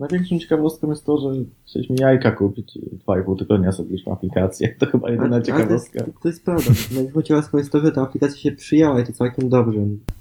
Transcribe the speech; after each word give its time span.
Największą 0.00 0.38
ciekawostką 0.38 0.90
jest 0.90 1.06
to, 1.06 1.18
że 1.18 1.40
chcieliśmy 1.66 1.96
jajka 1.98 2.32
kupić 2.32 2.76
i 2.76 2.96
dwa 2.96 3.20
i 3.20 3.24
pół 3.24 3.36
tygodnia 3.36 3.72
zrobiliśmy 3.72 4.12
aplikację. 4.12 4.74
To 4.78 4.86
chyba 4.86 5.10
jedyna 5.10 5.40
ciekawostka. 5.40 6.04
To, 6.04 6.10
to 6.22 6.28
jest 6.28 6.44
prawda. 6.44 6.70
Największą 6.94 7.22
ciekawostką 7.22 7.58
jest 7.58 7.72
to, 7.72 7.80
że 7.80 7.92
ta 7.92 8.02
aplikacja 8.02 8.36
się 8.38 8.52
przyjęła 8.52 9.00
i 9.00 9.06
to 9.06 9.12
całkiem 9.12 9.48
dobrze. 9.48 9.80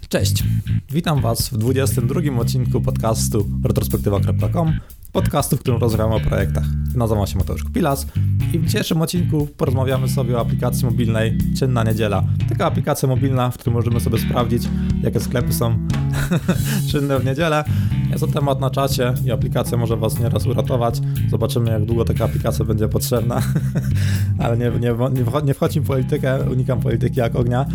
Cześć, 0.10 0.44
witam 0.92 1.22
Was 1.22 1.50
w 1.50 1.58
22 1.58 2.40
odcinku 2.40 2.82
podcastu 2.82 3.46
retrospektywa.com 3.64 4.74
podcastu, 5.14 5.58
w 5.58 5.60
którym 5.60 5.80
rozmawiamy 5.80 6.16
o 6.16 6.20
projektach. 6.20 6.64
Nazywam 6.96 7.28
się 7.28 7.38
Mateusz 7.38 7.64
Kupilas 7.64 8.08
i 8.54 8.60
w 8.60 8.66
dzisiejszym 8.66 9.02
odcinku 9.02 9.48
porozmawiamy 9.58 10.10
sobie 10.10 10.38
o 10.38 10.40
aplikacji 10.40 10.86
mobilnej 10.86 11.38
Czynna 11.60 11.84
Niedziela. 11.84 12.24
Taka 12.50 12.66
aplikacja 12.66 13.10
mobilna, 13.10 13.52
w 13.52 13.58
której 13.58 13.76
możemy 13.76 14.00
sobie 14.00 14.20
sprawdzić, 14.20 14.64
jakie 15.04 15.20
sklepy 15.20 15.54
są 15.54 15.88
czynne 16.92 17.20
w 17.20 17.26
niedzielę. 17.26 17.64
Jest 18.10 18.20
to 18.20 18.28
temat 18.28 18.60
na 18.60 18.70
czacie 18.70 19.14
i 19.26 19.32
aplikacja 19.32 19.78
może 19.78 19.98
Was 19.98 20.20
nieraz 20.20 20.46
uratować. 20.46 21.02
Zobaczymy, 21.30 21.72
jak 21.72 21.86
długo 21.86 22.06
taka 22.06 22.26
aplikacja 22.26 22.66
będzie 22.66 22.88
potrzebna. 22.88 23.42
Ale 24.44 24.58
nie, 24.58 24.72
nie, 24.80 24.96
nie, 25.44 25.54
w 25.54 25.84
politykę, 25.88 26.40
unikam 26.52 26.80
polityki 26.80 27.20
jak 27.20 27.36
ognia. 27.36 27.66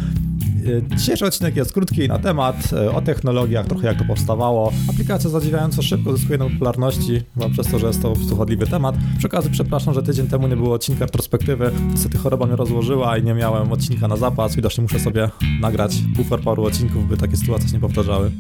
Dzisiejszy 0.97 1.27
odcinek 1.27 1.57
jest 1.57 1.73
krótki 1.73 2.09
na 2.09 2.19
temat, 2.19 2.73
e, 2.73 2.91
o 2.93 3.03
technologiach, 3.03 3.67
trochę 3.67 3.87
jak 3.87 3.99
to 3.99 4.05
powstawało. 4.05 4.73
Aplikacja 4.91 5.31
zadziwiająco 5.31 5.83
szybko 5.83 6.17
zyskuje 6.17 6.39
na 6.39 6.45
popularności, 6.45 7.23
chyba 7.35 7.49
przez 7.49 7.67
to, 7.67 7.79
że 7.79 7.87
jest 7.87 8.03
to 8.03 8.15
chodliwy 8.37 8.67
temat. 8.67 8.95
Przy 9.19 9.27
okazji 9.27 9.51
przepraszam, 9.51 9.95
że 9.95 10.03
tydzień 10.03 10.27
temu 10.27 10.49
nie 10.49 10.57
było 10.57 10.75
odcinka 10.75 11.05
retrospektywy. 11.05 11.71
Niestety 11.91 12.19
choroba 12.19 12.47
mnie 12.47 12.57
rozłożyła 12.57 13.19
i 13.19 13.23
nie 13.23 13.35
miałem 13.35 13.73
odcinka 13.73 14.09
na 14.09 14.17
zapas. 14.17 14.57
Widocznie 14.57 14.83
muszę 14.83 15.01
sobie 15.01 15.31
nagrać 15.61 16.03
bufor 16.03 16.41
paru 16.41 16.65
odcinków, 16.65 17.09
by 17.09 17.17
takie 17.17 17.37
sytuacje 17.37 17.69
się 17.69 17.75
nie 17.75 17.81
powtarzały. 17.81 18.31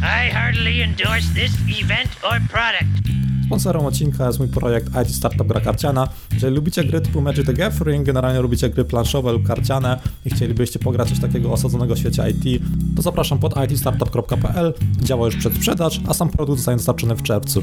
I 0.00 0.30
heartily 0.30 0.82
endorse 0.82 1.34
this 1.34 1.52
event 1.82 2.10
or 2.22 2.40
product. 2.50 3.27
Sponsorem 3.48 3.86
odcinka 3.86 4.26
jest 4.26 4.38
mój 4.38 4.48
projekt 4.48 4.88
IT 5.02 5.14
Startup 5.14 5.46
Gra 5.46 5.60
Karciana. 5.60 6.08
Jeżeli 6.32 6.56
lubicie 6.56 6.84
gry 6.84 7.00
typu 7.00 7.20
Magic 7.20 7.46
the 7.46 7.54
Gathering, 7.54 8.06
generalnie 8.06 8.40
lubicie 8.40 8.70
gry 8.70 8.84
planszowe 8.84 9.32
lub 9.32 9.46
karciane 9.46 10.00
i 10.26 10.30
chcielibyście 10.30 10.78
pograć 10.78 11.08
coś 11.08 11.20
takiego 11.20 11.52
osadzonego 11.52 11.94
w 11.94 11.98
świecie 11.98 12.22
IT, 12.30 12.62
to 12.96 13.02
zapraszam 13.02 13.38
pod 13.38 13.70
itstartup.pl. 13.70 14.74
Działa 15.02 15.26
już 15.26 15.36
przedsprzedaż, 15.36 16.00
a 16.08 16.14
sam 16.14 16.28
produkt 16.28 16.58
zostanie 16.58 16.76
dostarczony 16.76 17.14
w 17.14 17.22
czerwcu. 17.22 17.62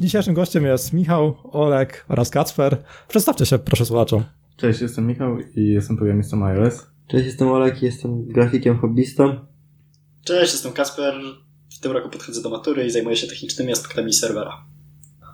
Dzisiejszym 0.00 0.34
gościem 0.34 0.64
jest 0.64 0.92
Michał, 0.92 1.34
Olek 1.44 2.04
oraz 2.08 2.30
Kacper. 2.30 2.82
Przedstawcie 3.08 3.46
się 3.46 3.58
proszę 3.58 3.86
słuchaczom. 3.86 4.24
Cześć, 4.56 4.80
jestem 4.80 5.06
Michał 5.06 5.38
i 5.56 5.68
jestem 5.68 5.96
programistą 5.96 6.44
iOS. 6.44 6.86
Cześć, 7.08 7.26
jestem 7.26 7.48
Olek 7.48 7.82
i 7.82 7.84
jestem 7.84 8.26
grafikiem 8.26 8.78
hobbystą. 8.78 9.36
Cześć, 10.24 10.52
jestem 10.52 10.72
Kasper. 10.72 11.14
W 11.76 11.80
tym 11.80 11.92
roku 11.92 12.08
podchodzę 12.08 12.42
do 12.42 12.50
matury 12.50 12.86
i 12.86 12.90
zajmuję 12.90 13.16
się 13.16 13.26
technicznymi 13.26 13.72
aspektami 13.72 14.12
serwera. 14.12 14.75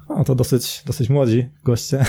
No 0.09 0.25
to 0.25 0.35
dosyć, 0.35 0.83
dosyć 0.87 1.11
młodzi 1.11 1.49
goście. 1.65 2.05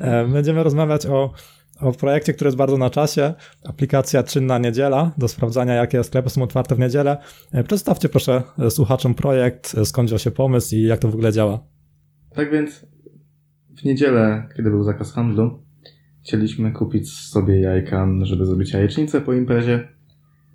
E, 0.00 0.28
będziemy 0.28 0.62
rozmawiać 0.62 1.06
o, 1.06 1.32
o 1.80 1.92
projekcie, 1.92 2.32
który 2.32 2.48
jest 2.48 2.58
bardzo 2.58 2.78
na 2.78 2.90
czasie. 2.90 3.34
Aplikacja 3.64 4.22
Czynna 4.22 4.58
Niedziela 4.58 5.12
do 5.18 5.28
sprawdzania, 5.28 5.74
jakie 5.74 6.04
sklepy 6.04 6.30
są 6.30 6.42
otwarte 6.42 6.74
w 6.74 6.78
niedzielę. 6.78 7.16
E, 7.52 7.64
przedstawcie 7.64 8.08
proszę 8.08 8.42
słuchaczom 8.70 9.14
projekt, 9.14 9.76
skąd 9.84 10.08
wziął 10.08 10.18
się 10.18 10.30
pomysł 10.30 10.74
i 10.76 10.82
jak 10.82 11.00
to 11.00 11.08
w 11.08 11.14
ogóle 11.14 11.32
działa. 11.32 11.60
Tak 12.34 12.50
więc 12.50 12.86
w 13.80 13.84
niedzielę, 13.84 14.48
kiedy 14.56 14.70
był 14.70 14.84
zakaz 14.84 15.12
handlu, 15.12 15.62
chcieliśmy 16.22 16.72
kupić 16.72 17.12
sobie 17.12 17.60
jajka, 17.60 18.08
żeby 18.22 18.46
zrobić 18.46 18.72
jajecznicę 18.72 19.20
po 19.20 19.32
imprezie 19.32 19.88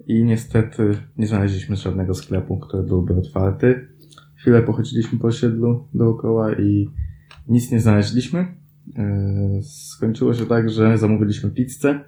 i 0.08 0.24
niestety 0.24 0.98
nie 1.18 1.28
znaleźliśmy 1.28 1.76
żadnego 1.76 2.14
sklepu, 2.14 2.60
który 2.60 2.84
byłby 2.84 3.16
otwarty 3.16 3.88
chwilę 4.46 4.62
pochodziliśmy 4.62 5.20
po 5.20 5.28
osiedlu 5.28 5.88
dookoła 5.94 6.54
i 6.54 6.90
nic 7.48 7.72
nie 7.72 7.80
znaleźliśmy. 7.80 8.40
E, 8.98 9.60
skończyło 9.64 10.34
się 10.34 10.46
tak, 10.46 10.70
że 10.70 10.98
zamówiliśmy 10.98 11.50
pizzę, 11.50 12.00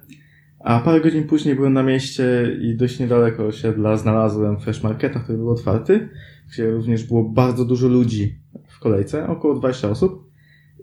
a 0.60 0.80
parę 0.80 1.00
godzin 1.00 1.24
później 1.24 1.54
byłem 1.54 1.72
na 1.72 1.82
mieście 1.82 2.56
i 2.60 2.76
dość 2.76 3.00
niedaleko 3.00 3.46
osiedla 3.46 3.96
znalazłem 3.96 4.60
Fresh 4.60 4.82
Marketa, 4.82 5.20
który 5.20 5.38
był 5.38 5.50
otwarty, 5.50 6.08
gdzie 6.52 6.70
również 6.70 7.04
było 7.04 7.24
bardzo 7.24 7.64
dużo 7.64 7.88
ludzi 7.88 8.38
w 8.68 8.80
kolejce, 8.80 9.28
około 9.28 9.54
20 9.54 9.90
osób. 9.90 10.28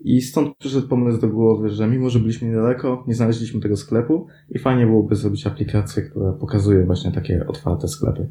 I 0.03 0.21
stąd 0.21 0.57
przyszedł 0.57 0.87
pomysł 0.87 1.21
do 1.21 1.27
głowy, 1.27 1.69
że 1.69 1.87
mimo, 1.87 2.09
że 2.09 2.19
byliśmy 2.19 2.47
niedaleko, 2.47 3.03
nie 3.07 3.13
znaleźliśmy 3.13 3.61
tego 3.61 3.77
sklepu 3.77 4.27
i 4.49 4.59
fajnie 4.59 4.85
byłoby 4.85 5.15
zrobić 5.15 5.47
aplikację, 5.47 6.03
która 6.03 6.31
pokazuje 6.31 6.85
właśnie 6.85 7.11
takie 7.11 7.47
otwarte 7.47 7.87
sklepy. 7.87 8.29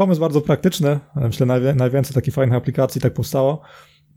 Pomysł 0.00 0.20
bardzo 0.20 0.40
praktyczny. 0.40 0.98
Myślę, 1.16 1.46
najwięcej 1.74 2.14
takich 2.14 2.34
fajnych 2.34 2.56
aplikacji 2.56 3.00
tak 3.00 3.14
powstało. 3.14 3.60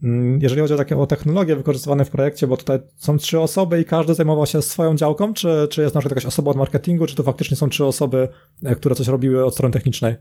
Mm, 0.02 0.38
jeżeli 0.42 0.60
chodzi 0.60 0.74
o 0.74 0.76
takie 0.76 0.96
o 0.96 1.06
technologie 1.06 1.56
wykorzystywane 1.56 2.04
w 2.04 2.10
projekcie, 2.10 2.46
bo 2.46 2.56
tutaj 2.56 2.78
są 2.96 3.18
trzy 3.18 3.40
osoby 3.40 3.80
i 3.80 3.84
każdy 3.84 4.14
zajmował 4.14 4.46
się 4.46 4.62
swoją 4.62 4.96
działką, 4.96 5.34
czy, 5.34 5.68
czy 5.70 5.82
jest 5.82 5.94
na 5.94 6.00
przykład 6.00 6.16
jakaś 6.16 6.26
osoba 6.26 6.50
od 6.50 6.56
marketingu, 6.56 7.06
czy 7.06 7.16
to 7.16 7.22
faktycznie 7.22 7.56
są 7.56 7.68
trzy 7.68 7.84
osoby, 7.84 8.28
e, 8.64 8.74
które 8.74 8.94
coś 8.94 9.08
robiły 9.08 9.44
od 9.44 9.54
strony 9.54 9.72
technicznej? 9.72 10.14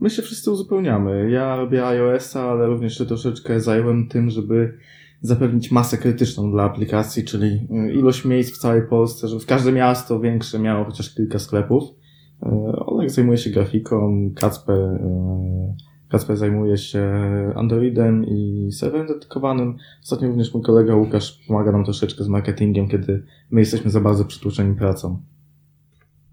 My 0.00 0.10
się 0.10 0.22
wszyscy 0.22 0.50
uzupełniamy. 0.50 1.30
Ja 1.30 1.56
robię 1.56 1.86
iOS-a, 1.86 2.50
ale 2.50 2.66
również 2.66 2.98
się 2.98 3.06
troszeczkę 3.06 3.60
zająłem 3.60 4.08
tym, 4.08 4.30
żeby 4.30 4.78
zapewnić 5.20 5.70
masę 5.70 5.98
krytyczną 5.98 6.50
dla 6.50 6.62
aplikacji, 6.62 7.24
czyli 7.24 7.46
y, 7.88 7.92
ilość 7.92 8.24
miejsc 8.24 8.54
w 8.54 8.58
całej 8.58 8.88
Polsce, 8.88 9.28
żeby 9.28 9.44
każde 9.44 9.72
miasto 9.72 10.20
większe 10.20 10.58
miało 10.58 10.84
chociaż 10.84 11.14
kilka 11.14 11.38
sklepów. 11.38 12.03
E, 12.44 12.76
Olek 12.86 13.10
zajmuje 13.10 13.38
się 13.38 13.50
grafiką, 13.50 14.30
Kacper, 14.36 14.78
e, 14.78 15.74
Kacper 16.08 16.36
zajmuje 16.36 16.78
się 16.78 17.10
Androidem 17.54 18.24
i 18.26 18.68
serwerem 18.72 19.06
dedykowanym. 19.06 19.76
Ostatnio 20.02 20.28
również 20.28 20.54
mój 20.54 20.62
kolega 20.62 20.94
Łukasz 20.94 21.44
pomaga 21.48 21.72
nam 21.72 21.84
troszeczkę 21.84 22.24
z 22.24 22.28
marketingiem, 22.28 22.88
kiedy 22.88 23.24
my 23.50 23.60
jesteśmy 23.60 23.90
za 23.90 24.00
bardzo 24.00 24.24
przytłoczeni 24.24 24.74
pracą. 24.74 25.22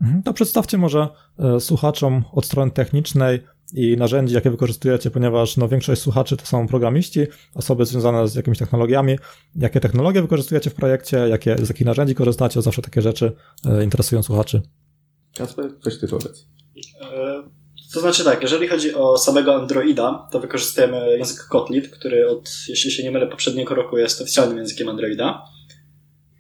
Mhm, 0.01 0.23
to 0.23 0.33
przedstawcie 0.33 0.77
może 0.77 1.07
e, 1.39 1.59
słuchaczom 1.59 2.23
od 2.31 2.45
strony 2.45 2.71
technicznej 2.71 3.39
i 3.73 3.97
narzędzi, 3.97 4.35
jakie 4.35 4.51
wykorzystujecie, 4.51 5.11
ponieważ 5.11 5.57
no, 5.57 5.67
większość 5.67 6.01
słuchaczy 6.01 6.38
to 6.38 6.45
są 6.45 6.67
programiści, 6.67 7.19
osoby 7.55 7.85
związane 7.85 8.27
z 8.27 8.35
jakimiś 8.35 8.59
technologiami. 8.59 9.17
Jakie 9.55 9.79
technologie 9.79 10.21
wykorzystujecie 10.21 10.69
w 10.69 10.73
projekcie, 10.73 11.17
jakie, 11.17 11.57
z 11.66 11.69
jakich 11.69 11.85
narzędzi 11.85 12.16
korzystacie? 12.16 12.61
Zawsze 12.61 12.81
takie 12.81 13.01
rzeczy 13.01 13.31
interesują 13.83 14.23
słuchaczy. 14.23 14.61
Kasper, 15.38 15.72
coś 15.84 16.00
ty 16.00 16.08
powiedz. 16.08 16.46
E, 17.02 17.44
to 17.94 18.00
znaczy 18.00 18.24
tak, 18.24 18.42
jeżeli 18.42 18.68
chodzi 18.68 18.96
o 18.96 19.18
samego 19.18 19.56
Androida, 19.56 20.28
to 20.31 20.40
wykorzystujemy 20.40 21.18
język 21.18 21.46
Kotlin, 21.50 21.81
który 21.81 22.30
od, 22.30 22.50
jeśli 22.68 22.92
się 22.92 23.03
nie 23.03 23.12
mylę, 23.12 23.28
poprzedniego 23.28 23.75
roku 23.75 23.97
jest 23.97 24.22
oficjalnym 24.22 24.58
językiem 24.58 24.90
Androida 24.90 25.44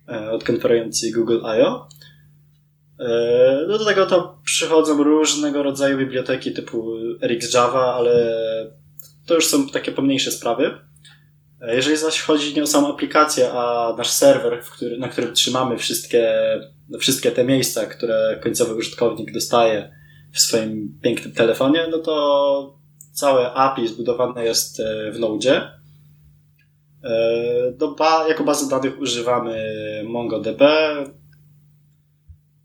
e, 0.07 0.31
od 0.31 0.43
konferencji 0.43 1.11
Google 1.11 1.39
I.O. 1.57 1.87
E, 2.99 3.65
no 3.67 3.77
do 3.77 3.85
tego 3.85 4.05
to 4.05 4.39
przychodzą 4.45 5.03
różnego 5.03 5.63
rodzaju 5.63 5.97
biblioteki 5.97 6.53
typu 6.53 6.95
RxJava, 7.21 7.93
ale 7.93 8.35
to 9.25 9.35
już 9.35 9.47
są 9.47 9.69
takie 9.69 9.91
pomniejsze 9.91 10.31
sprawy. 10.31 10.90
Jeżeli 11.67 11.97
zaś 11.97 12.21
chodzi 12.21 12.55
nie 12.55 12.63
o 12.63 12.67
samą 12.67 12.93
aplikację, 12.93 13.51
a 13.51 13.93
nasz 13.97 14.09
serwer, 14.09 14.61
który, 14.61 14.97
na 14.97 15.07
którym 15.07 15.33
trzymamy 15.33 15.77
wszystkie, 15.77 16.33
wszystkie 16.99 17.31
te 17.31 17.43
miejsca, 17.43 17.85
które 17.85 18.39
końcowy 18.43 18.75
użytkownik 18.75 19.33
dostaje 19.33 19.95
w 20.31 20.39
swoim 20.39 20.99
pięknym 21.01 21.33
telefonie, 21.33 21.87
no 21.91 21.97
to 21.97 22.81
całe 23.13 23.53
API 23.53 23.87
zbudowane 23.87 24.45
jest 24.45 24.79
e, 24.79 25.11
w 25.11 25.19
Node. 25.19 25.71
E, 27.03 27.71
do 27.71 27.91
ba 27.91 28.27
jako 28.27 28.43
bazy 28.43 28.69
danych 28.69 28.99
używamy 28.99 29.55
MongoDB. 30.07 30.61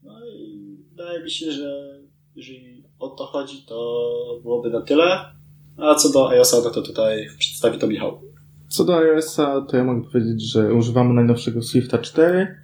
No 0.02 0.26
i 0.26 0.76
wydaje 0.90 1.24
mi 1.24 1.30
się, 1.30 1.52
że 1.52 2.00
jeżeli 2.36 2.84
o 2.98 3.08
to 3.08 3.26
chodzi, 3.26 3.64
to 3.68 4.40
byłoby 4.42 4.70
na 4.70 4.82
tyle. 4.82 5.24
A 5.78 5.94
co 5.94 6.12
do 6.12 6.28
iOS-a, 6.28 6.56
no 6.64 6.70
to 6.70 6.82
tutaj 6.82 7.26
przedstawi 7.38 7.78
to 7.78 7.86
Michał. 7.86 8.35
Co 8.76 8.84
do 8.84 8.96
iOS-a, 8.96 9.60
to 9.60 9.76
ja 9.76 9.84
mogę 9.84 10.02
powiedzieć, 10.02 10.52
że 10.52 10.74
używamy 10.74 11.14
najnowszego 11.14 11.62
Swifta 11.62 11.98
4. 11.98 12.56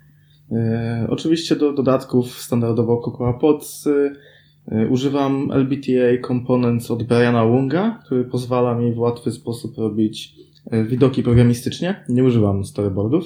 E, 0.53 1.07
oczywiście 1.11 1.57
do 1.57 1.73
dodatków 1.73 2.31
standardowo 2.31 2.97
Cocoa 2.97 3.33
Pods 3.33 3.87
e, 3.87 4.89
używam 4.89 5.51
LBTA 5.53 6.27
Components 6.27 6.91
od 6.91 7.03
Briana 7.03 7.47
Wunga, 7.47 8.01
który 8.05 8.25
pozwala 8.25 8.75
mi 8.75 8.93
w 8.93 8.99
łatwy 8.99 9.33
sposób 9.33 9.79
robić 9.79 10.35
e, 10.71 10.85
widoki 10.85 11.23
programistycznie. 11.23 12.05
Nie 12.09 12.25
używam 12.25 12.65
storyboardów. 12.65 13.25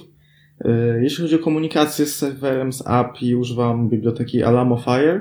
E, 0.61 1.03
jeśli 1.03 1.23
chodzi 1.23 1.37
o 1.37 1.39
komunikację 1.39 2.06
z 2.06 2.17
serwerem, 2.17 2.73
z 2.73 2.87
API, 2.87 3.35
używam 3.35 3.89
biblioteki 3.89 4.43
Alamo 4.43 4.77
Fire 4.77 5.21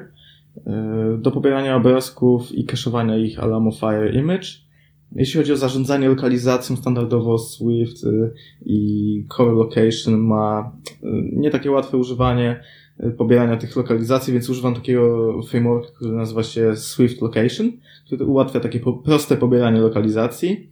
e, 0.68 1.18
do 1.22 1.32
pobierania 1.32 1.76
obrazków 1.76 2.52
i 2.52 2.66
cache'owania 2.66 3.20
ich 3.20 3.40
Alamo 3.40 3.72
Fire 3.72 4.12
Image. 4.12 4.65
Jeśli 5.12 5.40
chodzi 5.40 5.54
o 5.54 5.58
zarządzanie 5.58 6.10
lokalizacją, 6.10 6.76
standardowo 6.76 7.38
Swift 7.38 8.04
y, 8.04 8.34
i 8.66 9.26
Core 9.38 9.52
Location 9.52 10.18
ma 10.18 10.72
y, 10.90 10.96
nie 11.34 11.52
takie 11.52 11.72
łatwe 11.72 11.98
używanie 11.98 12.60
y, 13.00 13.12
pobierania 13.12 13.58
tych 13.58 13.76
lokalizacji, 13.76 14.34
więc 14.34 14.50
używam 14.50 14.76
takiego 14.76 15.34
frameworku, 15.44 15.94
który 15.96 16.12
nazywa 16.12 16.44
się 16.44 16.76
Swift 16.76 17.22
Location, 17.22 17.72
który 18.06 18.26
ułatwia 18.26 18.60
takie 18.60 18.80
proste 19.04 19.38
pobieranie 19.38 19.80
lokalizacji. 19.80 20.70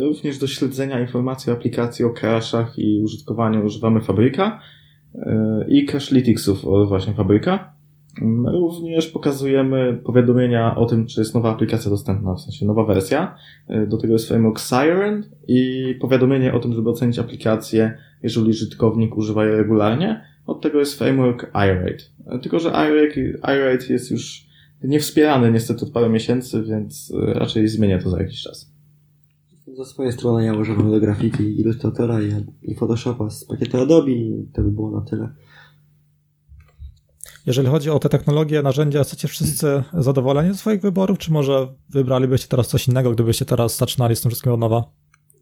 Również 0.00 0.38
do 0.38 0.46
śledzenia 0.46 1.00
informacji 1.00 1.52
o 1.52 1.54
aplikacji, 1.54 2.04
o 2.04 2.10
crashach 2.10 2.78
i 2.78 3.00
użytkowaniu 3.04 3.64
używamy 3.64 4.00
Fabryka 4.00 4.60
i 5.68 5.86
Crashlyticsów 5.86 6.64
właśnie 6.88 7.14
Fabryka. 7.14 7.77
Również 8.52 9.06
pokazujemy 9.06 10.00
powiadomienia 10.04 10.76
o 10.76 10.86
tym, 10.86 11.06
czy 11.06 11.20
jest 11.20 11.34
nowa 11.34 11.50
aplikacja 11.52 11.90
dostępna, 11.90 12.34
w 12.34 12.40
sensie 12.40 12.66
nowa 12.66 12.84
wersja. 12.84 13.36
E, 13.68 13.86
Do 13.86 13.96
tego 13.96 14.12
jest 14.12 14.28
framework 14.28 14.60
Siren 14.60 15.24
i 15.48 15.94
powiadomienie 16.00 16.54
o 16.54 16.60
tym, 16.60 16.72
żeby 16.72 16.90
ocenić 16.90 17.18
aplikację, 17.18 17.98
jeżeli 18.22 18.50
użytkownik 18.50 19.16
używa 19.16 19.46
jej 19.46 19.56
regularnie. 19.56 20.24
Od 20.46 20.60
tego 20.60 20.78
jest 20.78 20.98
framework 20.98 21.50
iRate. 21.54 22.04
E, 22.26 22.38
Tylko, 22.38 22.58
że 22.58 22.68
iRate, 23.42 23.92
jest 23.92 24.10
już 24.10 24.48
niewspierany 24.84 25.52
niestety 25.52 25.84
od 25.84 25.90
paru 25.92 26.10
miesięcy, 26.10 26.62
więc 26.62 27.12
e, 27.28 27.34
raczej 27.34 27.68
zmienię 27.68 27.98
to 27.98 28.10
za 28.10 28.18
jakiś 28.22 28.42
czas. 28.42 28.72
Za 29.76 29.84
swoje 29.84 30.12
strony 30.12 30.44
ja 30.44 30.54
używam 30.54 30.90
do 30.90 31.00
grafiki 31.00 31.60
Illustratora 31.60 32.22
i, 32.22 32.32
i 32.62 32.74
Photoshopa 32.74 33.30
z 33.30 33.44
pakietu 33.44 33.78
Adobe 33.80 34.10
i 34.10 34.48
to 34.52 34.62
by 34.62 34.70
było 34.70 34.90
na 34.90 35.00
tyle. 35.00 35.28
Jeżeli 37.48 37.68
chodzi 37.68 37.90
o 37.90 37.98
te 37.98 38.08
technologie, 38.08 38.62
narzędzia, 38.62 38.98
jesteście 38.98 39.28
wszyscy 39.28 39.82
zadowoleni 39.92 40.52
ze 40.52 40.58
swoich 40.58 40.80
wyborów, 40.80 41.18
czy 41.18 41.32
może 41.32 41.68
wybralibyście 41.90 42.48
teraz 42.48 42.68
coś 42.68 42.88
innego, 42.88 43.10
gdybyście 43.10 43.44
teraz 43.44 43.76
zaczynali 43.76 44.16
z 44.16 44.20
tym 44.20 44.30
wszystkim 44.30 44.52
od 44.52 44.60
nowa? 44.60 44.84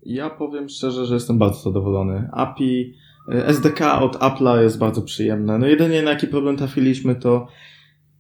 Ja 0.03 0.31
powiem 0.31 0.69
szczerze, 0.69 1.06
że 1.06 1.14
jestem 1.14 1.38
bardzo 1.38 1.61
zadowolony. 1.61 2.29
API, 2.32 2.94
e, 3.32 3.47
SDK 3.47 4.03
od 4.03 4.17
Apple'a 4.17 4.62
jest 4.62 4.79
bardzo 4.79 5.03
przyjemne. 5.03 5.58
No 5.58 5.67
jedynie 5.67 6.03
na 6.03 6.11
jaki 6.11 6.26
problem 6.26 6.56
trafiliśmy 6.56 7.14
to 7.14 7.47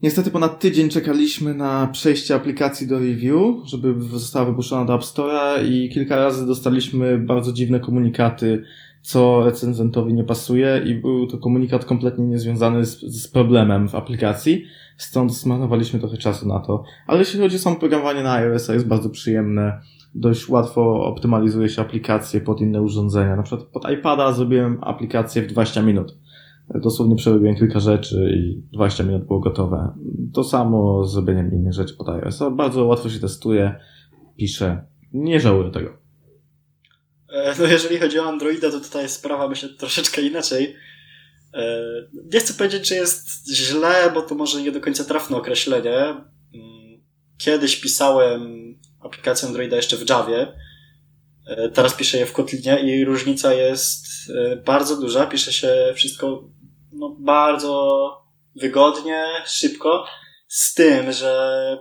niestety 0.02 0.30
ponad 0.30 0.60
tydzień 0.60 0.88
czekaliśmy 0.88 1.54
na 1.54 1.86
przejście 1.86 2.34
aplikacji 2.34 2.86
do 2.86 2.98
review, 2.98 3.56
żeby 3.64 3.94
została 4.18 4.46
wypuszczona 4.46 4.84
do 4.84 4.94
App 4.94 5.02
Store'a 5.02 5.66
i 5.70 5.88
kilka 5.88 6.16
razy 6.16 6.46
dostaliśmy 6.46 7.18
bardzo 7.18 7.52
dziwne 7.52 7.80
komunikaty, 7.80 8.64
co 9.06 9.44
recenzentowi 9.44 10.14
nie 10.14 10.24
pasuje 10.24 10.82
i 10.86 10.94
był 10.94 11.26
to 11.26 11.38
komunikat 11.38 11.84
kompletnie 11.84 12.24
niezwiązany 12.24 12.86
z, 12.86 13.00
z 13.00 13.28
problemem 13.28 13.88
w 13.88 13.94
aplikacji, 13.94 14.64
stąd 14.96 15.34
zmarnowaliśmy 15.34 15.98
trochę 15.98 16.16
czasu 16.16 16.48
na 16.48 16.60
to. 16.60 16.84
Ale 17.06 17.18
jeśli 17.18 17.40
chodzi 17.40 17.56
o 17.56 17.58
samo 17.58 17.76
programowanie 17.76 18.22
na 18.22 18.32
iOS-a 18.32 18.74
jest 18.74 18.86
bardzo 18.86 19.10
przyjemne 19.10 19.80
dość 20.16 20.48
łatwo 20.48 21.06
optymalizuje 21.06 21.68
się 21.68 21.82
aplikacje 21.82 22.40
pod 22.40 22.60
inne 22.60 22.82
urządzenia. 22.82 23.36
Na 23.36 23.42
przykład 23.42 23.68
pod 23.68 23.90
iPada 23.90 24.32
zrobiłem 24.32 24.78
aplikację 24.80 25.42
w 25.42 25.46
20 25.46 25.82
minut. 25.82 26.18
Dosłownie 26.74 27.16
przerobiłem 27.16 27.56
kilka 27.56 27.80
rzeczy 27.80 28.30
i 28.36 28.62
20 28.72 29.04
minut 29.04 29.24
było 29.24 29.40
gotowe. 29.40 29.92
To 30.32 30.44
samo 30.44 31.04
zrobieniem 31.04 31.52
innych 31.52 31.72
rzeczy 31.72 31.96
pod 31.96 32.08
iOS. 32.08 32.42
Bardzo 32.52 32.84
łatwo 32.84 33.08
się 33.08 33.20
testuje, 33.20 33.74
pisze. 34.36 34.84
Nie 35.12 35.40
żałuję 35.40 35.70
tego. 35.70 36.05
E, 37.28 37.54
No 37.58 37.66
jeżeli 37.66 37.98
chodzi 37.98 38.18
o 38.18 38.28
Androida, 38.28 38.70
to 38.70 38.80
tutaj 38.80 39.08
sprawa 39.08 39.48
myślę 39.48 39.68
troszeczkę 39.68 40.22
inaczej. 40.22 40.76
E, 41.54 41.82
Nie 42.32 42.40
chcę 42.40 42.54
powiedzieć, 42.54 42.88
że 42.88 42.94
jest 42.94 43.48
źle, 43.48 44.10
bo 44.14 44.22
to 44.22 44.34
może 44.34 44.62
nie 44.62 44.72
do 44.72 44.80
końca 44.80 45.04
trafne 45.04 45.36
określenie. 45.36 45.96
Mm, 45.98 47.04
Kiedyś 47.38 47.76
pisałem 47.76 48.74
aplikację 49.00 49.48
Androida 49.48 49.76
jeszcze 49.76 49.96
w 49.96 50.08
Javie. 50.10 50.52
E, 51.46 51.68
Teraz 51.68 51.94
piszę 51.94 52.18
je 52.18 52.26
w 52.26 52.32
Kotlinie 52.32 52.80
i 52.80 53.04
różnica 53.04 53.52
jest 53.52 54.06
bardzo 54.64 54.96
duża. 55.00 55.26
Pisze 55.26 55.52
się 55.52 55.92
wszystko 55.94 56.48
no, 56.92 57.16
bardzo 57.20 58.10
wygodnie, 58.56 59.24
szybko. 59.46 60.06
Z 60.48 60.74
tym, 60.74 61.12
że 61.12 61.78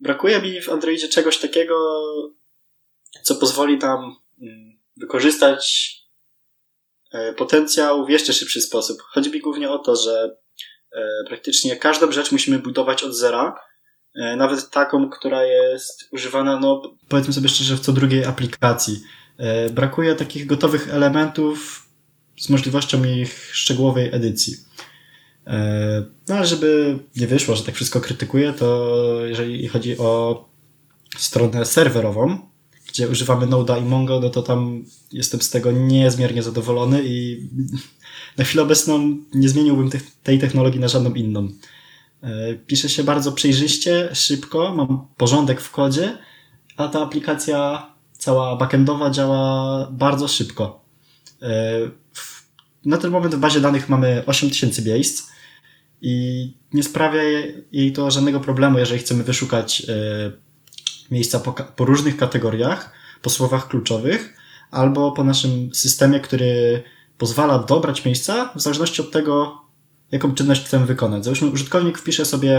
brakuje 0.00 0.42
mi 0.42 0.60
w 0.60 0.68
Androidzie 0.68 1.08
czegoś 1.08 1.38
takiego, 1.38 1.74
co 3.22 3.34
pozwoli 3.36 3.78
nam 3.78 4.16
wykorzystać 5.00 5.94
e, 7.12 7.32
potencjał 7.32 8.06
w 8.06 8.10
jeszcze 8.10 8.32
szybszy 8.32 8.60
sposób. 8.60 9.02
Chodzi 9.02 9.30
mi 9.30 9.40
głównie 9.40 9.70
o 9.70 9.78
to, 9.78 9.96
że 9.96 10.36
e, 10.92 11.24
praktycznie 11.28 11.76
każdą 11.76 12.12
rzecz 12.12 12.32
musimy 12.32 12.58
budować 12.58 13.02
od 13.02 13.14
zera, 13.14 13.54
e, 14.14 14.36
nawet 14.36 14.70
taką, 14.70 15.10
która 15.10 15.44
jest 15.44 16.08
używana, 16.12 16.60
no 16.60 16.82
powiedzmy 17.08 17.32
sobie 17.34 17.48
szczerze, 17.48 17.76
w 17.76 17.80
co 17.80 17.92
drugiej 17.92 18.24
aplikacji. 18.24 19.02
Brakuje 19.72 20.14
takich 20.14 20.46
gotowych 20.46 20.94
elementów 20.94 21.86
z 22.38 22.48
możliwością 22.48 23.04
ich 23.04 23.50
szczegółowej 23.54 24.14
edycji. 24.14 24.56
No 26.28 26.34
ale 26.34 26.46
żeby 26.46 26.98
nie 27.16 27.26
wyszło, 27.26 27.56
że 27.56 27.64
tak 27.64 27.74
wszystko 27.74 28.00
krytykuję, 28.00 28.52
to 28.52 28.96
jeżeli 29.26 29.68
chodzi 29.68 29.98
o 29.98 30.44
stronę 31.18 31.64
serwerową, 31.64 32.49
gdzie 32.92 33.08
używamy 33.08 33.46
Node'a 33.46 33.78
i 33.82 33.84
Mongo, 33.84 34.20
no 34.20 34.30
to 34.30 34.42
tam 34.42 34.84
jestem 35.12 35.40
z 35.42 35.50
tego 35.50 35.72
niezmiernie 35.72 36.42
zadowolony 36.42 37.02
i 37.04 37.48
na 38.38 38.44
chwilę 38.44 38.62
obecną 38.62 39.16
nie 39.34 39.48
zmieniłbym 39.48 39.90
tej 40.22 40.38
technologii 40.38 40.80
na 40.80 40.88
żadną 40.88 41.14
inną. 41.14 41.48
E, 42.22 42.54
Pisze 42.54 42.88
się 42.88 43.04
bardzo 43.04 43.32
przejrzyście, 43.32 44.08
szybko, 44.14 44.74
mam 44.74 45.06
porządek 45.16 45.60
w 45.60 45.70
kodzie, 45.70 46.18
a 46.76 46.88
ta 46.88 47.02
aplikacja 47.02 47.86
cała 48.12 48.56
backendowa 48.56 49.10
działa 49.10 49.88
bardzo 49.92 50.28
szybko. 50.28 50.84
E, 51.42 51.72
Na 52.84 52.96
ten 52.96 53.10
moment 53.10 53.34
w 53.34 53.38
bazie 53.38 53.60
danych 53.60 53.88
mamy 53.88 54.22
8000 54.26 54.82
miejsc 54.82 55.30
i 56.02 56.12
nie 56.72 56.82
sprawia 56.82 57.22
jej- 57.22 57.64
jej 57.72 57.92
to 57.92 58.10
żadnego 58.10 58.40
problemu, 58.40 58.78
jeżeli 58.78 59.00
chcemy 59.00 59.24
wyszukać 59.24 59.82
e, 59.88 60.32
miejsca 61.10 61.40
po, 61.40 61.52
po 61.52 61.84
różnych 61.84 62.16
kategoriach, 62.16 62.92
po 63.22 63.30
słowach 63.30 63.68
kluczowych, 63.68 64.36
albo 64.70 65.12
po 65.12 65.24
naszym 65.24 65.74
systemie, 65.74 66.20
który 66.20 66.82
pozwala 67.18 67.58
dobrać 67.58 68.04
miejsca 68.04 68.52
w 68.56 68.60
zależności 68.60 69.02
od 69.02 69.10
tego, 69.10 69.60
jaką 70.10 70.34
czynność 70.34 70.64
chcemy 70.64 70.86
wykonać. 70.86 71.24
Załóżmy, 71.24 71.50
użytkownik 71.50 71.98
wpisze 71.98 72.24
sobie 72.24 72.56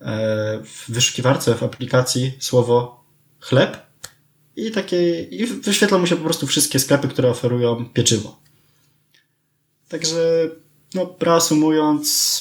e, 0.00 0.62
w 0.64 0.84
wyszukiwarce 0.88 1.54
w 1.54 1.62
aplikacji 1.62 2.32
słowo 2.40 3.04
chleb 3.40 3.86
i 4.56 4.70
takie, 4.70 5.22
i 5.22 5.46
wyświetla 5.46 5.98
mu 5.98 6.06
się 6.06 6.16
po 6.16 6.24
prostu 6.24 6.46
wszystkie 6.46 6.78
sklepy, 6.78 7.08
które 7.08 7.30
oferują 7.30 7.88
pieczywo. 7.88 8.38
Także, 9.88 10.50
no, 10.94 11.14
reasumując, 11.20 12.40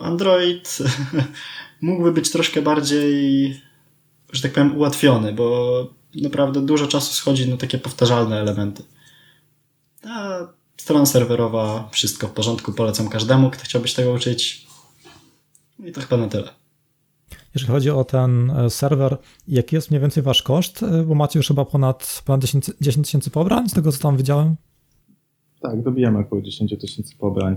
Android 0.00 0.78
mógłby 1.80 2.12
być 2.12 2.30
troszkę 2.30 2.62
bardziej, 2.62 3.60
że 4.32 4.42
tak 4.42 4.52
powiem, 4.52 4.76
ułatwiony, 4.76 5.32
bo 5.32 5.86
naprawdę 6.22 6.66
dużo 6.66 6.86
czasu 6.86 7.14
schodzi 7.14 7.50
na 7.50 7.56
takie 7.56 7.78
powtarzalne 7.78 8.40
elementy. 8.40 8.82
A 10.08 10.38
strona 10.76 11.06
serwerowa, 11.06 11.88
wszystko 11.92 12.28
w 12.28 12.32
porządku, 12.32 12.72
polecam 12.72 13.08
każdemu, 13.08 13.50
kto 13.50 13.64
chciałby 13.64 13.88
się 13.88 13.96
tego 13.96 14.12
uczyć. 14.12 14.66
I 15.84 15.92
to 15.92 16.00
chyba 16.00 16.16
na 16.16 16.28
tyle. 16.28 16.48
Jeżeli 17.54 17.72
chodzi 17.72 17.90
o 17.90 18.04
ten 18.04 18.50
e, 18.50 18.70
serwer, 18.70 19.16
jaki 19.48 19.76
jest 19.76 19.90
mniej 19.90 20.00
więcej 20.00 20.22
wasz 20.22 20.42
koszt? 20.42 20.82
E, 20.82 21.02
Bo 21.02 21.14
macie 21.14 21.38
już 21.38 21.48
chyba 21.48 21.64
ponad, 21.64 22.22
ponad 22.24 22.40
10 22.40 22.70
10 22.80 23.06
tysięcy 23.06 23.30
pobrań, 23.30 23.68
z 23.68 23.72
tego 23.72 23.92
co 23.92 23.98
tam 23.98 24.16
widziałem. 24.16 24.56
Tak, 25.60 25.82
dobijamy 25.82 26.18
około 26.18 26.42
10 26.42 26.74
tysięcy 26.80 27.16
pobrań. 27.16 27.56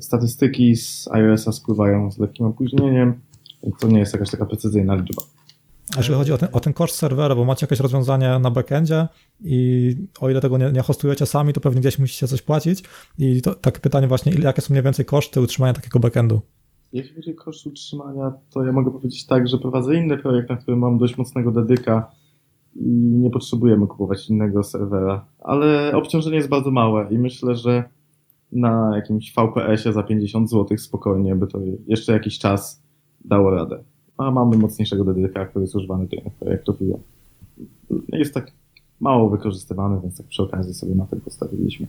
Statystyki 0.00 0.76
z 0.76 1.08
iOS-a 1.12 1.52
spływają 1.52 2.12
z 2.12 2.18
lekkim 2.18 2.46
opóźnieniem, 2.46 3.20
więc 3.62 3.78
to 3.80 3.88
nie 3.88 3.98
jest 3.98 4.12
jakaś 4.12 4.30
taka 4.30 4.46
precyzyjna 4.46 4.94
liczba. 4.94 5.22
Jeżeli 6.00 6.18
chodzi 6.18 6.32
o 6.32 6.38
ten, 6.38 6.48
o 6.52 6.60
ten 6.60 6.72
koszt 6.72 6.96
serwera, 6.96 7.34
bo 7.34 7.44
macie 7.44 7.66
jakieś 7.66 7.80
rozwiązanie 7.80 8.38
na 8.38 8.50
backendzie 8.50 9.08
i 9.40 9.96
o 10.20 10.30
ile 10.30 10.40
tego 10.40 10.58
nie, 10.58 10.72
nie 10.72 10.80
hostujecie 10.80 11.26
sami, 11.26 11.52
to 11.52 11.60
pewnie 11.60 11.80
gdzieś 11.80 11.98
musicie 11.98 12.28
coś 12.28 12.42
płacić. 12.42 12.84
I 13.18 13.42
to, 13.42 13.54
takie 13.54 13.80
pytanie 13.80 14.08
właśnie, 14.08 14.32
jakie 14.32 14.62
są 14.62 14.74
mniej 14.74 14.84
więcej 14.84 15.04
koszty 15.04 15.40
utrzymania 15.40 15.74
takiego 15.74 15.98
backendu? 15.98 16.40
Jeśli 16.92 17.14
chodzi 17.14 17.30
o 17.30 17.44
koszt 17.44 17.66
utrzymania, 17.66 18.32
to 18.50 18.64
ja 18.64 18.72
mogę 18.72 18.90
powiedzieć 18.90 19.26
tak, 19.26 19.48
że 19.48 19.58
prowadzę 19.58 19.94
inny 19.94 20.18
projekt, 20.18 20.50
na 20.50 20.56
którym 20.56 20.80
mam 20.80 20.98
dość 20.98 21.18
mocnego 21.18 21.50
dedyka 21.50 22.10
i 22.76 22.88
nie 22.94 23.30
potrzebujemy 23.30 23.86
kupować 23.86 24.30
innego 24.30 24.62
serwera, 24.62 25.24
ale 25.40 25.92
obciążenie 25.96 26.36
jest 26.36 26.48
bardzo 26.48 26.70
małe 26.70 27.08
i 27.10 27.18
myślę, 27.18 27.56
że 27.56 27.84
na 28.52 28.92
jakimś 28.96 29.32
VPS-ie 29.32 29.92
za 29.92 30.02
50 30.02 30.50
zł 30.50 30.78
spokojnie 30.78 31.36
by 31.36 31.46
to 31.46 31.58
jeszcze 31.86 32.12
jakiś 32.12 32.38
czas 32.38 32.82
dało 33.24 33.50
radę. 33.50 33.84
A 34.20 34.30
mamy 34.30 34.56
mocniejszego 34.56 35.04
dedyka, 35.04 35.46
który 35.46 35.62
jest 35.62 35.74
używany 35.74 36.06
do 36.06 36.16
innych 36.16 36.34
projektów 36.34 36.76
i 36.82 36.92
jest 38.12 38.34
tak 38.34 38.52
mało 39.00 39.30
wykorzystywany, 39.30 40.00
więc 40.02 40.16
tak 40.16 40.26
przy 40.26 40.42
okazji 40.42 40.74
sobie 40.74 40.94
na 40.94 41.06
tym 41.06 41.20
postawiliśmy. 41.20 41.86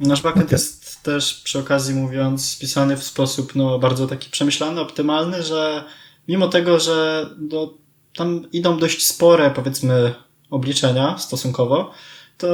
Nasz 0.00 0.22
backend 0.22 0.46
Okej. 0.46 0.54
jest 0.54 1.02
też 1.02 1.40
przy 1.44 1.58
okazji 1.58 1.94
mówiąc 1.94 2.44
spisany 2.44 2.96
w 2.96 3.02
sposób 3.02 3.54
no, 3.54 3.78
bardzo 3.78 4.06
taki 4.06 4.30
przemyślany, 4.30 4.80
optymalny, 4.80 5.42
że 5.42 5.84
mimo 6.28 6.48
tego, 6.48 6.80
że 6.80 7.26
no, 7.50 7.74
tam 8.16 8.46
idą 8.52 8.78
dość 8.78 9.06
spore 9.06 9.50
powiedzmy 9.50 10.14
obliczenia 10.50 11.18
stosunkowo, 11.18 11.90
to 12.38 12.48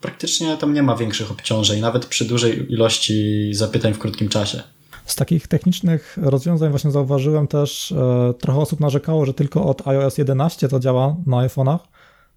praktycznie 0.00 0.56
tam 0.56 0.74
nie 0.74 0.82
ma 0.82 0.96
większych 0.96 1.30
obciążeń, 1.30 1.80
nawet 1.80 2.06
przy 2.06 2.24
dużej 2.24 2.72
ilości 2.72 3.48
zapytań 3.54 3.94
w 3.94 3.98
krótkim 3.98 4.28
czasie. 4.28 4.62
Z 5.06 5.16
takich 5.16 5.46
technicznych 5.46 6.18
rozwiązań 6.22 6.70
właśnie 6.70 6.90
zauważyłem 6.90 7.46
też, 7.46 7.92
e, 7.92 8.34
trochę 8.38 8.60
osób 8.60 8.80
narzekało, 8.80 9.26
że 9.26 9.34
tylko 9.34 9.64
od 9.64 9.88
iOS 9.88 10.18
11 10.18 10.68
to 10.68 10.80
działa 10.80 11.16
na 11.26 11.36
iPhone'ach, 11.36 11.78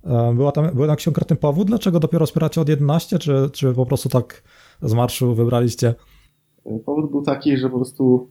E, 0.05 0.33
była 0.35 0.51
tam, 0.51 0.75
był 0.75 0.85
jakiś 0.85 1.05
konkretny 1.05 1.35
powód, 1.35 1.67
dlaczego 1.67 1.99
dopiero 1.99 2.25
wspieracie 2.25 2.61
od 2.61 2.69
11, 2.69 3.19
czy, 3.19 3.49
czy 3.53 3.73
po 3.73 3.85
prostu 3.85 4.09
tak 4.09 4.43
z 4.81 4.93
marszu 4.93 5.35
wybraliście? 5.35 5.95
Powód 6.85 7.11
był 7.11 7.21
taki, 7.21 7.57
że 7.57 7.69
po 7.69 7.75
prostu 7.75 8.29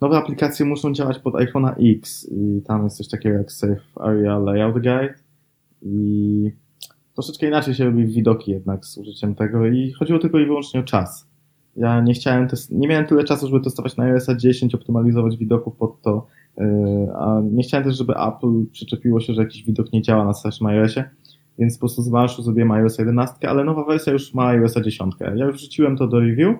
nowe 0.00 0.16
aplikacje 0.16 0.66
muszą 0.66 0.92
działać 0.92 1.18
pod 1.18 1.34
iPhone'a 1.34 1.74
X 1.96 2.28
i 2.32 2.62
tam 2.66 2.84
jest 2.84 2.96
coś 2.96 3.08
takiego 3.08 3.38
jak 3.38 3.52
Safe 3.52 3.80
Area 3.94 4.38
Layout 4.38 4.74
Guide 4.74 5.14
i 5.82 6.50
troszeczkę 7.14 7.46
inaczej 7.46 7.74
się 7.74 7.84
robi 7.84 8.06
widoki 8.06 8.50
jednak 8.50 8.86
z 8.86 8.98
użyciem 8.98 9.34
tego 9.34 9.66
i 9.66 9.92
chodziło 9.92 10.18
tylko 10.18 10.38
i 10.38 10.46
wyłącznie 10.46 10.80
o 10.80 10.82
czas. 10.82 11.31
Ja 11.76 12.00
nie 12.00 12.14
chciałem, 12.14 12.48
nie 12.70 12.88
miałem 12.88 13.06
tyle 13.06 13.24
czasu, 13.24 13.46
żeby 13.48 13.60
testować 13.60 13.96
na 13.96 14.04
iOS 14.04 14.26
10, 14.36 14.74
optymalizować 14.74 15.36
widoków 15.36 15.76
pod 15.76 16.02
to, 16.02 16.26
yy, 16.58 16.64
a 17.14 17.40
nie 17.52 17.62
chciałem 17.62 17.84
też, 17.84 17.96
żeby 17.96 18.12
Apple 18.12 18.66
przyczepiło 18.72 19.20
się, 19.20 19.34
że 19.34 19.42
jakiś 19.42 19.64
widok 19.64 19.92
nie 19.92 20.02
działa 20.02 20.24
na 20.24 20.34
starszym 20.34 20.66
iOSie, 20.66 21.04
więc 21.58 21.74
po 21.74 21.80
prostu 21.80 22.02
z 22.02 22.08
marszu 22.08 22.42
zrobiłem 22.42 22.70
iOS 22.70 22.98
11, 22.98 23.48
ale 23.48 23.64
nowa 23.64 23.84
wersja 23.84 24.12
już 24.12 24.34
ma 24.34 24.46
iOS 24.46 24.74
10. 24.84 25.14
Ja 25.20 25.44
już 25.46 25.56
wrzuciłem 25.56 25.96
to 25.96 26.06
do 26.06 26.20
review, 26.20 26.56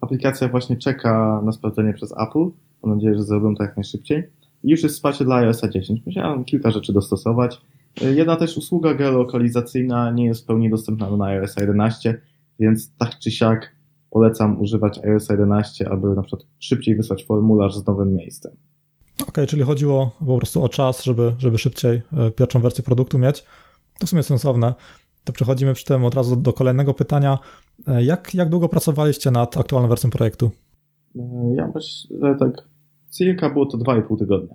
aplikacja 0.00 0.48
właśnie 0.48 0.76
czeka 0.76 1.42
na 1.44 1.52
sprawdzenie 1.52 1.92
przez 1.92 2.12
Apple, 2.12 2.50
mam 2.82 2.94
nadzieję, 2.94 3.14
że 3.14 3.22
zrobią 3.22 3.54
to 3.54 3.62
jak 3.62 3.76
najszybciej 3.76 4.22
i 4.64 4.70
już 4.70 4.82
jest 4.82 4.94
wsparcie 4.94 5.24
dla 5.24 5.36
iOS 5.36 5.62
10. 5.70 6.06
Musiałem 6.06 6.44
kilka 6.44 6.70
rzeczy 6.70 6.92
dostosować, 6.92 7.60
Jedna 8.00 8.36
też 8.36 8.56
usługa 8.56 8.94
geolokalizacyjna 8.94 10.10
nie 10.10 10.24
jest 10.24 10.42
w 10.42 10.46
pełni 10.46 10.70
dostępna 10.70 11.16
na 11.16 11.24
iOS 11.24 11.56
11, 11.56 12.20
więc 12.60 12.96
tak 12.96 13.18
czy 13.18 13.30
siak 13.30 13.75
polecam 14.16 14.60
używać 14.60 15.04
iOS 15.04 15.28
11, 15.28 15.88
aby 15.90 16.08
na 16.08 16.22
przykład 16.22 16.46
szybciej 16.58 16.96
wysłać 16.96 17.24
formularz 17.24 17.76
z 17.76 17.86
nowym 17.86 18.14
miejscem. 18.14 18.52
Okej, 19.14 19.28
okay, 19.28 19.46
czyli 19.46 19.62
chodziło 19.62 20.10
po 20.26 20.36
prostu 20.36 20.64
o 20.64 20.68
czas, 20.68 21.04
żeby, 21.04 21.32
żeby 21.38 21.58
szybciej 21.58 22.02
e, 22.12 22.30
pierwszą 22.30 22.60
wersję 22.60 22.84
produktu 22.84 23.18
mieć. 23.18 23.44
To 23.98 24.06
w 24.06 24.10
sumie 24.10 24.22
sensowne. 24.22 24.74
To 25.24 25.32
przechodzimy 25.32 25.74
przy 25.74 25.84
tym 25.84 26.04
od 26.04 26.14
razu 26.14 26.36
do 26.36 26.52
kolejnego 26.52 26.94
pytania. 26.94 27.38
E, 27.86 28.04
jak, 28.04 28.34
jak 28.34 28.48
długo 28.48 28.68
pracowaliście 28.68 29.30
nad 29.30 29.56
aktualną 29.56 29.88
wersją 29.88 30.10
projektu? 30.10 30.50
E, 31.16 31.54
ja 31.56 31.72
myślę, 31.74 32.36
tak 32.38 32.68
circa 33.10 33.50
było 33.50 33.66
to 33.66 33.78
2,5 33.78 34.18
tygodnia. 34.18 34.54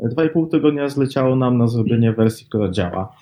Dwa 0.00 0.24
i 0.24 0.30
pół 0.30 0.46
tygodnia 0.46 0.88
zleciało 0.88 1.36
nam 1.36 1.58
na 1.58 1.66
zrobienie 1.66 2.12
wersji, 2.12 2.46
która 2.46 2.70
działa. 2.70 3.12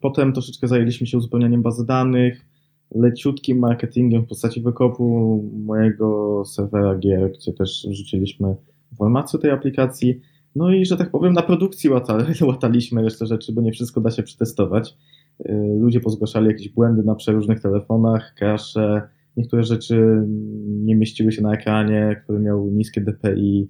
Potem 0.00 0.32
troszeczkę 0.32 0.68
zajęliśmy 0.68 1.06
się 1.06 1.18
uzupełnianiem 1.18 1.62
bazy 1.62 1.86
danych, 1.86 2.53
leciutkim 2.94 3.58
marketingiem 3.58 4.22
w 4.22 4.28
postaci 4.28 4.60
wykopu 4.60 5.04
mojego 5.52 6.42
serwera 6.44 6.98
gier, 6.98 7.32
gdzie 7.32 7.52
też 7.52 7.86
wrzuciliśmy 7.90 8.54
informacje 8.92 9.38
tej 9.38 9.50
aplikacji. 9.50 10.20
No 10.56 10.72
i, 10.72 10.86
że 10.86 10.96
tak 10.96 11.10
powiem, 11.10 11.32
na 11.32 11.42
produkcji 11.42 11.90
łataliśmy 12.50 13.02
resztę 13.02 13.26
rzeczy, 13.26 13.52
bo 13.52 13.62
nie 13.62 13.72
wszystko 13.72 14.00
da 14.00 14.10
się 14.10 14.22
przetestować. 14.22 14.96
E, 15.44 15.54
ludzie 15.78 16.00
pozgłaszali 16.00 16.46
jakieś 16.46 16.68
błędy 16.68 17.02
na 17.02 17.14
przeróżnych 17.14 17.60
telefonach, 17.60 18.34
crashe, 18.38 19.02
niektóre 19.36 19.62
rzeczy 19.62 20.22
nie 20.66 20.96
mieściły 20.96 21.32
się 21.32 21.42
na 21.42 21.54
ekranie, 21.54 22.20
który 22.24 22.38
miał 22.40 22.68
niskie 22.70 23.00
DPI, 23.00 23.68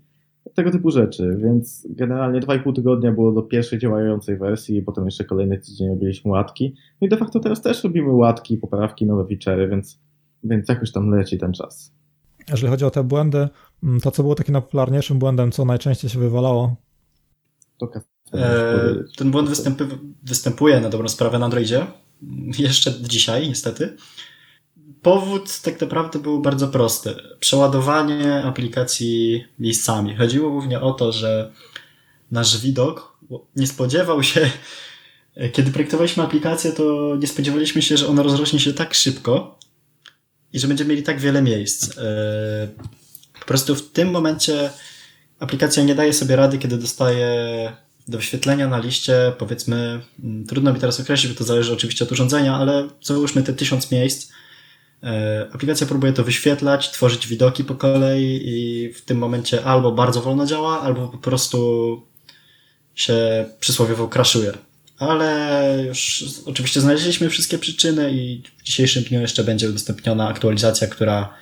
tego 0.55 0.71
typu 0.71 0.91
rzeczy, 0.91 1.39
więc 1.43 1.87
generalnie 1.91 2.41
2,5 2.41 2.75
tygodnia 2.75 3.13
było 3.13 3.33
do 3.33 3.43
pierwszej 3.43 3.79
działającej 3.79 4.39
wersji, 4.39 4.83
potem 4.83 5.05
jeszcze 5.05 5.25
kolejny 5.25 5.59
tydzień 5.59 5.89
robiliśmy 5.89 6.31
łatki. 6.31 6.75
No 7.01 7.07
i 7.07 7.11
de 7.11 7.17
facto 7.17 7.41
teraz 7.41 7.63
też 7.63 7.85
robimy 7.85 8.13
łatki, 8.13 8.57
poprawki, 8.57 9.07
nowe 9.07 9.25
feature'y, 9.25 9.71
więc, 9.71 10.01
więc 10.45 10.69
jakoś 10.69 10.93
tam 10.93 11.11
leci 11.11 11.39
ten 11.39 11.53
czas. 11.53 11.93
Jeżeli 12.51 12.71
chodzi 12.71 12.85
o 12.85 12.91
te 12.91 13.05
błędy, 13.05 13.49
mm, 13.83 14.01
to 14.01 14.11
co 14.11 14.23
było 14.23 14.35
takim 14.35 14.53
najpopularniejszym 14.53 15.19
błędem, 15.19 15.53
co 15.53 15.65
najczęściej 15.65 16.11
się 16.11 16.19
wywalało? 16.19 16.77
To 17.79 17.91
eee, 18.33 19.05
ten 19.17 19.31
błąd 19.31 19.49
występy, 19.49 19.87
występuje 20.23 20.81
na 20.81 20.89
dobrą 20.89 21.09
sprawę 21.09 21.39
na 21.39 21.45
Androidzie. 21.45 21.87
Jeszcze 22.59 22.93
dzisiaj, 23.03 23.49
niestety. 23.49 23.97
Powód 25.03 25.61
tak 25.61 25.81
naprawdę 25.81 26.19
był 26.19 26.41
bardzo 26.41 26.69
prosty. 26.69 27.15
Przeładowanie 27.41 28.43
aplikacji 28.45 29.45
miejscami. 29.59 30.17
Chodziło 30.17 30.51
głównie 30.51 30.81
o 30.81 30.93
to, 30.93 31.13
że 31.13 31.53
nasz 32.31 32.61
widok 32.61 33.19
nie 33.57 33.67
spodziewał 33.67 34.23
się, 34.23 34.51
kiedy 35.55 35.71
projektowaliśmy 35.71 36.23
aplikację, 36.23 36.73
to 36.73 37.17
nie 37.19 37.27
spodziewaliśmy 37.27 37.83
się, 37.83 37.97
że 37.97 38.09
ona 38.09 38.23
rozrośnie 38.23 38.61
się 38.61 38.73
tak 38.73 38.95
szybko 38.95 39.59
i 40.53 40.59
że 40.59 40.69
będziemy 40.69 40.91
mieli 40.91 41.03
tak 41.03 41.21
wiele 41.21 41.43
miejsc. 41.43 41.99
E, 41.99 42.69
po 43.41 43.47
prostu 43.47 43.75
w 43.75 43.91
tym 43.91 44.11
momencie 44.11 44.71
aplikacja 45.39 45.83
nie 45.83 45.95
daje 45.95 46.13
sobie 46.13 46.37
rady, 46.37 46.59
kiedy 46.59 46.79
dostaje 46.79 47.73
do 48.09 48.19
wyświetlenia 48.19 48.69
na 48.69 48.79
liście, 48.79 49.33
powiedzmy, 49.39 50.01
mm, 50.25 50.47
trudno 50.47 50.73
mi 50.73 50.81
teraz 50.81 51.01
określić, 51.01 51.33
bo 51.33 51.39
to 51.39 51.45
zależy 51.45 51.73
oczywiście 51.73 52.05
od 52.05 52.13
urządzenia, 52.13 52.57
ale 52.57 52.89
załóżmy 53.03 53.43
te 53.43 53.53
tysiąc 53.53 53.91
miejsc, 53.91 54.33
aplikacja 55.53 55.87
próbuje 55.87 56.13
to 56.13 56.25
wyświetlać, 56.25 56.91
tworzyć 56.91 57.27
widoki 57.27 57.65
po 57.65 57.75
kolei 57.75 58.41
i 58.45 58.93
w 58.93 59.03
tym 59.03 59.19
momencie 59.19 59.65
albo 59.65 59.93
bardzo 59.93 60.21
wolno 60.21 60.47
działa, 60.47 60.81
albo 60.81 61.09
po 61.09 61.19
prostu 61.19 62.03
się 62.95 63.45
przysłowiowo 63.61 64.09
crashuje. 64.09 64.53
Ale 64.99 65.85
już 65.87 66.25
oczywiście 66.47 66.81
znaleźliśmy 66.81 67.31
wszystkie 67.31 67.59
przyczyny 67.59 68.13
i 68.13 68.43
w 68.59 68.63
dzisiejszym 68.63 69.03
dniu 69.03 69.21
jeszcze 69.21 69.45
będzie 69.45 69.69
udostępniona 69.69 70.29
aktualizacja, 70.29 70.87
która 70.87 71.35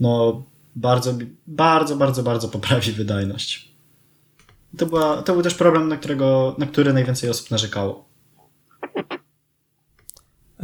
no 0.00 0.42
bardzo, 0.76 1.14
bardzo, 1.46 1.96
bardzo, 1.96 2.22
bardzo 2.22 2.48
poprawi 2.48 2.92
wydajność. 2.92 3.68
To, 4.78 4.86
była, 4.86 5.22
to 5.22 5.32
był 5.32 5.42
też 5.42 5.54
problem, 5.54 5.88
na, 5.88 5.96
którego, 5.96 6.56
na 6.58 6.66
który 6.66 6.92
najwięcej 6.92 7.30
osób 7.30 7.50
narzekało. 7.50 8.13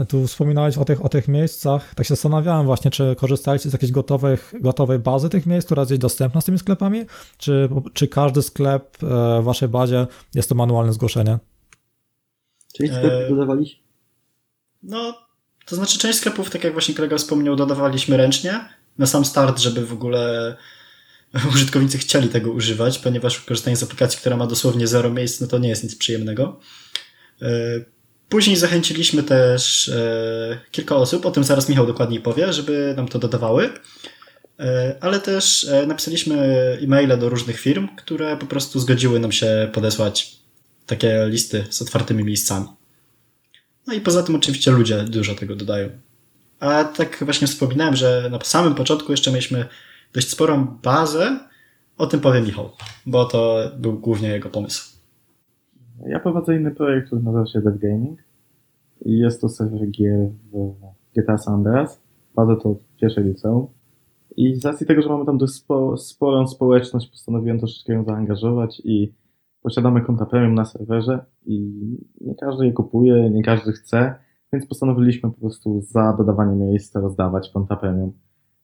Tu 0.08 0.26
wspominałeś 0.26 0.78
o 0.78 0.84
tych, 0.84 1.04
o 1.04 1.08
tych 1.08 1.28
miejscach. 1.28 1.94
Tak 1.94 2.06
się 2.06 2.14
zastanawiałem 2.14 2.66
właśnie, 2.66 2.90
czy 2.90 3.16
korzystaliście 3.18 3.70
z 3.70 3.72
jakiejś 3.72 3.92
gotowych, 3.92 4.54
gotowej 4.60 4.98
bazy 4.98 5.28
tych 5.28 5.46
miejsc, 5.46 5.66
która 5.66 5.82
jest 5.82 5.96
dostępna 5.96 6.40
z 6.40 6.44
tymi 6.44 6.58
sklepami, 6.58 7.04
czy, 7.38 7.68
czy 7.92 8.08
każdy 8.08 8.42
sklep 8.42 8.96
e, 9.02 9.06
w 9.40 9.44
waszej 9.44 9.68
bazie 9.68 10.06
jest 10.34 10.48
to 10.48 10.54
manualne 10.54 10.92
zgłoszenie? 10.92 11.38
Czyli 12.76 12.88
sklepy 12.88 13.26
e... 13.26 13.28
dodawaliście? 13.30 13.76
No, 14.82 15.14
to 15.66 15.76
znaczy 15.76 15.98
część 15.98 16.18
sklepów, 16.18 16.50
tak 16.50 16.64
jak 16.64 16.72
właśnie 16.72 16.94
kolega 16.94 17.18
wspomniał, 17.18 17.56
dodawaliśmy 17.56 18.16
ręcznie 18.16 18.60
na 18.98 19.06
sam 19.06 19.24
start, 19.24 19.58
żeby 19.58 19.86
w 19.86 19.92
ogóle 19.92 20.56
użytkownicy 21.54 21.98
chcieli 21.98 22.28
tego 22.28 22.50
używać, 22.50 22.98
ponieważ 22.98 23.40
korzystanie 23.40 23.76
z 23.76 23.82
aplikacji, 23.82 24.20
która 24.20 24.36
ma 24.36 24.46
dosłownie 24.46 24.86
zero 24.86 25.10
miejsc, 25.10 25.40
no 25.40 25.46
to 25.46 25.58
nie 25.58 25.68
jest 25.68 25.82
nic 25.82 25.96
przyjemnego. 25.96 26.60
E, 27.42 27.46
Później 28.30 28.56
zachęciliśmy 28.56 29.22
też 29.22 29.88
e, 29.88 30.58
kilka 30.70 30.96
osób, 30.96 31.26
o 31.26 31.30
tym 31.30 31.44
zaraz 31.44 31.68
Michał 31.68 31.86
dokładniej 31.86 32.20
powie, 32.20 32.52
żeby 32.52 32.94
nam 32.96 33.08
to 33.08 33.18
dodawały. 33.18 33.70
E, 34.60 34.96
ale 35.00 35.20
też 35.20 35.64
e, 35.64 35.86
napisaliśmy 35.86 36.36
e-maile 36.82 37.18
do 37.18 37.28
różnych 37.28 37.60
firm, 37.60 37.88
które 37.96 38.36
po 38.36 38.46
prostu 38.46 38.80
zgodziły 38.80 39.20
nam 39.20 39.32
się 39.32 39.70
podesłać 39.72 40.36
takie 40.86 41.26
listy 41.28 41.64
z 41.70 41.82
otwartymi 41.82 42.24
miejscami. 42.24 42.66
No 43.86 43.92
i 43.92 44.00
poza 44.00 44.22
tym 44.22 44.36
oczywiście 44.36 44.70
ludzie 44.70 45.04
dużo 45.04 45.34
tego 45.34 45.56
dodają. 45.56 45.90
A 46.60 46.84
tak 46.84 47.24
właśnie 47.24 47.46
wspominałem, 47.46 47.96
że 47.96 48.28
na 48.30 48.38
samym 48.42 48.74
początku 48.74 49.12
jeszcze 49.12 49.30
mieliśmy 49.30 49.66
dość 50.12 50.28
sporą 50.28 50.78
bazę. 50.82 51.38
O 51.98 52.06
tym 52.06 52.20
powie 52.20 52.40
Michał, 52.40 52.72
bo 53.06 53.24
to 53.24 53.70
był 53.76 53.92
głównie 53.92 54.28
jego 54.28 54.48
pomysł. 54.48 54.99
Ja 56.06 56.20
prowadzę 56.20 56.56
inny 56.56 56.70
projekt, 56.70 57.06
który 57.06 57.22
nazywa 57.22 57.46
się 57.46 57.60
Dev 57.60 57.78
Gaming 57.78 58.18
i 59.04 59.18
jest 59.18 59.40
to 59.40 59.48
serwer 59.48 59.90
gier 59.90 60.28
w 60.52 60.74
GTA 61.16 61.38
San 61.38 61.54
Andreas. 61.54 62.02
Prowadzę 62.34 62.62
to 62.62 62.70
od 62.70 62.78
pierwszej 63.00 63.24
liceum. 63.24 63.66
I 64.36 64.54
z 64.54 64.64
racji 64.64 64.86
tego, 64.86 65.02
że 65.02 65.08
mamy 65.08 65.26
tam 65.26 65.38
dość 65.38 65.52
spo, 65.52 65.96
sporą 65.96 66.46
społeczność, 66.46 67.10
postanowiłem 67.10 67.58
troszeczkę 67.58 67.92
ją 67.92 68.04
zaangażować 68.04 68.82
i 68.84 69.12
posiadamy 69.62 70.00
konta 70.00 70.26
premium 70.26 70.54
na 70.54 70.64
serwerze 70.64 71.24
i 71.46 71.72
nie 72.20 72.34
każdy 72.34 72.66
je 72.66 72.72
kupuje, 72.72 73.30
nie 73.30 73.42
każdy 73.42 73.72
chce, 73.72 74.14
więc 74.52 74.66
postanowiliśmy 74.66 75.30
po 75.30 75.40
prostu 75.40 75.80
za 75.80 76.14
dodawanie 76.18 76.56
miejsca 76.56 77.00
rozdawać 77.00 77.50
konta 77.50 77.76
premium. 77.76 78.12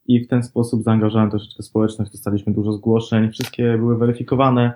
I 0.06 0.24
w 0.24 0.28
ten 0.28 0.42
sposób 0.42 0.82
zaangażowałem 0.82 1.30
troszeczkę 1.30 1.62
społeczność, 1.62 2.12
dostaliśmy 2.12 2.52
dużo 2.52 2.72
zgłoszeń, 2.72 3.30
wszystkie 3.30 3.78
były 3.78 3.98
weryfikowane, 3.98 4.72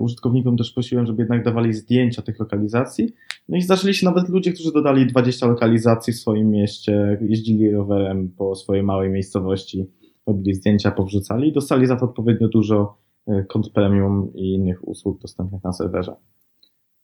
użytkownikom 0.00 0.56
też 0.56 0.72
prosiłem, 0.72 1.06
żeby 1.06 1.22
jednak 1.22 1.44
dawali 1.44 1.72
zdjęcia 1.72 2.22
tych 2.22 2.38
lokalizacji. 2.38 3.12
No 3.48 3.56
i 3.56 3.62
zdarzyli 3.62 3.94
się 3.94 4.06
nawet 4.06 4.28
ludzie, 4.28 4.52
którzy 4.52 4.72
dodali 4.72 5.06
20 5.06 5.46
lokalizacji 5.46 6.12
w 6.12 6.16
swoim 6.16 6.50
mieście, 6.50 7.18
jeździli 7.20 7.70
rowerem 7.70 8.28
po 8.28 8.54
swojej 8.54 8.82
małej 8.82 9.10
miejscowości, 9.10 9.86
robili 10.26 10.54
zdjęcia, 10.54 10.90
powrzucali 10.90 11.48
i 11.48 11.52
dostali 11.52 11.86
za 11.86 11.96
to 11.96 12.04
odpowiednio 12.04 12.48
dużo 12.48 12.98
e, 13.26 13.44
kont 13.44 13.70
premium 13.70 14.32
i 14.34 14.54
innych 14.54 14.88
usług 14.88 15.20
dostępnych 15.20 15.64
na 15.64 15.72
serwerze. 15.72 16.16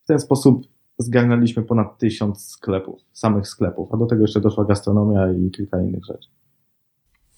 W 0.04 0.07
ten 0.07 0.18
sposób 0.18 0.66
zgarnęliśmy 0.99 1.62
ponad 1.62 1.99
tysiąc 1.99 2.47
sklepów, 2.47 3.00
samych 3.12 3.47
sklepów, 3.47 3.95
a 3.95 3.97
do 3.97 4.07
tego 4.07 4.23
jeszcze 4.23 4.40
doszła 4.40 4.64
gastronomia 4.64 5.33
i 5.33 5.50
kilka 5.50 5.83
innych 5.83 6.04
rzeczy. 6.04 6.28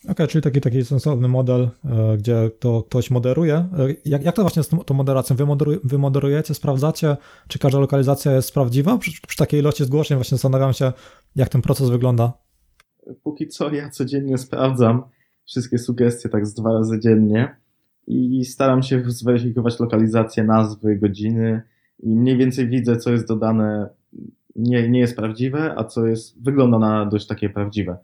Okay, 0.09 0.27
czyli 0.27 0.43
taki, 0.43 0.61
taki 0.61 0.85
sensowny 0.85 1.29
model, 1.29 1.71
e, 1.85 2.17
gdzie 2.17 2.51
to 2.59 2.83
ktoś 2.83 3.11
moderuje. 3.11 3.55
E, 3.55 3.69
jak, 4.05 4.25
jak 4.25 4.37
to 4.37 4.43
właśnie 4.43 4.63
z 4.63 4.69
tą, 4.69 4.79
tą 4.79 4.95
moderacją? 4.95 5.37
Wy, 5.37 5.47
moderuj, 5.47 5.79
wy 5.85 5.99
moderujecie, 5.99 6.55
sprawdzacie, 6.55 7.17
czy 7.49 7.59
każda 7.59 7.79
lokalizacja 7.79 8.33
jest 8.33 8.55
prawdziwa? 8.55 8.99
Przy, 8.99 9.13
przy 9.29 9.37
takiej 9.37 9.61
ilości 9.61 9.85
zgłoszeń 9.85 10.17
właśnie 10.17 10.37
zastanawiam 10.37 10.73
się, 10.73 10.93
jak 11.37 11.49
ten 11.49 11.63
proces 11.63 11.91
wygląda. 11.91 12.33
Póki 13.23 13.49
co 13.49 13.75
ja 13.75 13.91
codziennie 13.91 14.39
sprawdzam 14.39 15.03
wszystkie 15.47 15.79
sugestie 15.79 16.29
tak 16.29 16.47
z 16.47 16.55
dwa 16.55 16.73
razy 16.73 17.01
dziennie 17.01 17.57
i 18.07 18.45
staram 18.45 18.83
się 18.83 19.03
zweryfikować 19.07 19.81
lokalizację, 19.81 20.45
nazwy, 20.45 20.97
godziny 20.97 21.63
i 22.03 22.17
mniej 22.17 22.37
więcej 22.37 22.69
widzę, 22.69 22.97
co 22.97 23.13
jest 23.13 23.29
dodane, 23.29 23.89
nie, 24.57 24.89
nie 24.89 25.01
jest 25.01 25.17
prawdziwe, 25.17 25.75
a 25.77 25.85
co 25.85 26.07
jest, 26.07 26.43
wygląda 26.43 26.79
na 26.79 27.07
dość 27.07 27.27
takie 27.27 27.51
prawdziwe. 27.51 27.99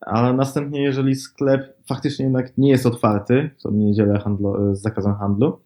Ale 0.00 0.32
następnie, 0.32 0.82
jeżeli 0.82 1.14
sklep 1.14 1.76
faktycznie 1.88 2.24
jednak 2.24 2.58
nie 2.58 2.70
jest 2.70 2.86
otwarty, 2.86 3.50
w 3.64 3.72
niedzielę 3.72 4.18
handlo, 4.18 4.74
z 4.76 4.82
zakazem 4.82 5.14
handlu, 5.14 5.58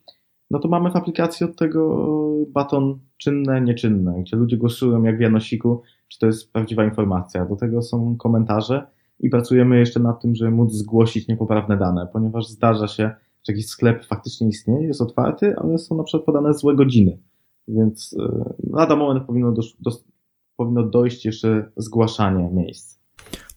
no 0.51 0.59
to 0.59 0.69
mamy 0.69 0.91
w 0.91 0.97
aplikacji 0.97 1.47
od 1.47 1.57
tego 1.57 2.09
baton 2.49 2.99
czynne, 3.17 3.61
nieczynne, 3.61 4.21
gdzie 4.21 4.37
ludzie 4.37 4.57
głosują 4.57 5.03
jak 5.03 5.19
w 5.19 5.21
Janosiku, 5.21 5.83
czy 6.09 6.19
to 6.19 6.27
jest 6.27 6.53
prawdziwa 6.53 6.85
informacja. 6.85 7.45
Do 7.45 7.57
tego 7.57 7.83
są 7.83 8.17
komentarze 8.17 8.87
i 9.21 9.31
pracujemy 9.31 9.79
jeszcze 9.79 10.01
nad 10.01 10.23
tym, 10.23 10.35
żeby 10.35 10.51
móc 10.51 10.73
zgłosić 10.73 11.29
niepoprawne 11.29 11.77
dane, 11.77 12.09
ponieważ 12.13 12.49
zdarza 12.49 12.89
się, 12.89 13.11
że 13.45 13.53
jakiś 13.53 13.67
sklep 13.67 14.05
faktycznie 14.05 14.49
istnieje, 14.49 14.87
jest 14.87 15.01
otwarty, 15.01 15.57
ale 15.57 15.79
są 15.79 15.97
na 15.97 16.05
przykład 16.05 16.27
podane 16.27 16.55
złe 16.55 16.75
godziny. 16.75 17.19
Więc 17.69 18.17
e, 18.19 18.55
lada 18.71 18.97
moment 18.97 19.27
powinno, 19.27 19.55
powinno 20.57 20.83
dojść 20.83 21.25
jeszcze 21.25 21.71
zgłaszanie 21.77 22.51
miejsc. 22.53 23.04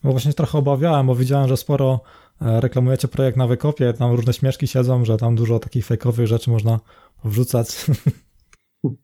No 0.04 0.10
właśnie 0.10 0.32
trochę 0.32 0.58
obawiałem, 0.58 1.06
bo 1.06 1.14
widziałem, 1.14 1.48
że 1.48 1.56
sporo 1.56 2.00
e, 2.42 2.60
reklamujecie 2.60 3.08
projekt 3.08 3.36
na 3.38 3.46
wykopie, 3.46 3.92
tam 3.92 4.12
różne 4.12 4.32
śmieszki 4.32 4.66
siedzą, 4.66 5.04
że 5.04 5.16
tam 5.16 5.36
dużo 5.36 5.58
takich 5.58 5.86
fejkowych 5.86 6.26
rzeczy 6.26 6.50
można 6.50 6.80
wrzucać. 7.24 7.86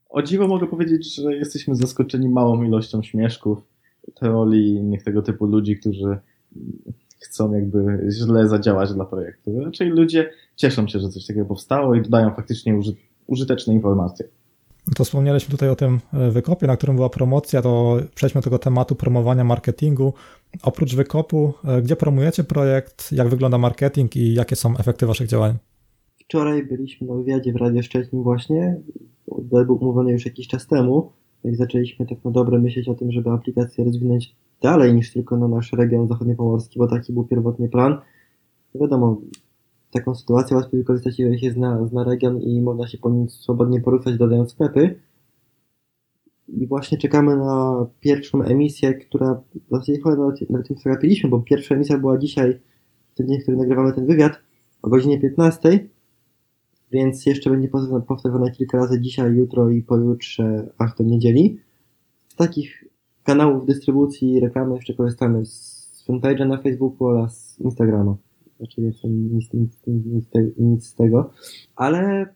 O 0.09 0.23
dziwo 0.23 0.49
mogę 0.49 0.66
powiedzieć, 0.66 1.14
że 1.14 1.37
jesteśmy 1.37 1.75
zaskoczeni 1.75 2.28
małą 2.28 2.62
ilością 2.62 3.02
śmieszków, 3.02 3.59
teorii 4.14 4.75
innych 4.75 5.02
tego 5.02 5.23
typu 5.23 5.47
ludzi, 5.47 5.76
którzy 5.76 6.18
chcą 7.21 7.52
jakby 7.52 8.06
źle 8.11 8.49
zadziałać 8.49 8.92
dla 8.94 9.04
projektu. 9.04 9.61
Raczej 9.61 9.88
ludzie 9.88 10.30
cieszą 10.56 10.88
się, 10.88 11.00
że 11.00 11.09
coś 11.09 11.26
takiego 11.26 11.47
powstało 11.47 11.94
i 11.94 12.02
dodają 12.02 12.35
faktycznie 12.35 12.76
uży 12.76 12.94
użyteczne 13.26 13.75
informacje. 13.75 14.28
To 14.96 15.04
wspomnieliśmy 15.04 15.50
tutaj 15.50 15.68
o 15.68 15.76
tym 15.76 16.00
e, 16.12 16.30
wykopie, 16.30 16.66
na 16.66 16.76
którym 16.76 16.96
była 16.96 17.08
promocja, 17.08 17.62
to 17.62 17.96
przejdźmy 18.14 18.40
do 18.40 18.44
tego 18.44 18.58
tematu 18.58 18.94
promowania 18.94 19.44
marketingu. 19.44 20.12
Oprócz 20.62 20.94
wykopu, 20.94 21.54
e, 21.64 21.82
gdzie 21.82 21.96
promujecie 21.96 22.44
projekt, 22.44 23.12
jak 23.12 23.28
wygląda 23.28 23.58
marketing 23.58 24.16
i 24.16 24.34
jakie 24.34 24.56
są 24.56 24.76
efekty 24.76 25.06
waszych 25.06 25.28
działań? 25.28 25.56
Wczoraj 26.24 26.66
byliśmy 26.66 27.06
na 27.06 27.14
wywiadzie 27.14 27.52
w 27.52 27.56
Radio 27.56 27.82
Szczecin 27.82 28.22
właśnie, 28.22 28.76
był 29.42 29.76
umówiony 29.80 30.12
już 30.12 30.24
jakiś 30.24 30.48
czas 30.48 30.66
temu, 30.66 31.12
jak 31.44 31.56
zaczęliśmy 31.56 32.06
tak 32.06 32.24
na 32.24 32.30
dobre 32.30 32.58
myśleć 32.58 32.88
o 32.88 32.94
tym, 32.94 33.12
żeby 33.12 33.30
aplikację 33.30 33.84
rozwinąć 33.84 34.34
dalej 34.62 34.94
niż 34.94 35.12
tylko 35.12 35.36
na 35.36 35.48
nasz 35.48 35.72
region 35.72 36.08
zachodniopomorski, 36.08 36.78
bo 36.78 36.88
taki 36.88 37.12
był 37.12 37.24
pierwotny 37.24 37.68
plan. 37.68 37.98
Wiadomo, 38.74 39.20
taką 39.94 40.14
sytuację 40.14 40.56
łatwiej 40.56 40.80
wykorzystać, 40.80 41.18
jeżeli 41.18 41.40
się 41.40 41.50
zna, 41.50 41.86
zna 41.86 42.04
region 42.04 42.40
i 42.40 42.60
można 42.60 42.86
się 42.86 42.98
po 42.98 43.10
nim 43.10 43.28
swobodnie 43.28 43.80
poruszać, 43.80 44.18
dodając 44.18 44.50
sklepy. 44.50 45.00
I 46.48 46.66
właśnie 46.66 46.98
czekamy 46.98 47.36
na 47.36 47.86
pierwszą 48.00 48.42
emisję, 48.42 48.94
która 48.94 49.34
w 49.34 49.70
zasadzie 49.70 49.96
chyba 49.96 50.16
nawet, 50.16 50.50
nawet 50.50 50.68
tym 50.68 50.76
przegapiliśmy, 50.76 51.30
bo 51.30 51.40
pierwsza 51.40 51.74
emisja 51.74 51.98
była 51.98 52.18
dzisiaj, 52.18 52.60
w 53.12 53.14
ten 53.14 53.28
dzień, 53.28 53.38
w 53.38 53.42
którym 53.42 53.60
nagrywamy 53.60 53.92
ten 53.92 54.06
wywiad, 54.06 54.32
o 54.82 54.88
godzinie 54.88 55.20
15, 55.20 55.88
więc 56.92 57.26
jeszcze 57.26 57.50
będzie 57.50 57.68
powtarzane 58.06 58.50
kilka 58.50 58.78
razy 58.78 59.00
dzisiaj, 59.00 59.34
jutro 59.34 59.70
i 59.70 59.82
pojutrze, 59.82 60.72
aż 60.78 60.94
do 60.94 61.04
niedzieli. 61.04 61.60
Z 62.28 62.36
takich 62.36 62.84
kanałów 63.24 63.66
dystrybucji 63.66 64.40
reklamy 64.40 64.74
jeszcze 64.74 64.94
korzystamy 64.94 65.46
z 65.46 66.04
fanpage'a 66.08 66.48
na 66.48 66.59
Facebooku 66.59 67.07
oraz 67.07 67.54
z 67.54 67.61
Instagrama. 67.61 68.16
Znaczy 68.56 68.80
jeszcze 68.80 69.08
nic, 69.08 69.52
nic, 69.52 69.86
nic, 69.86 70.28
nic 70.58 70.86
z 70.86 70.94
tego. 70.94 71.30
Ale 71.76 72.26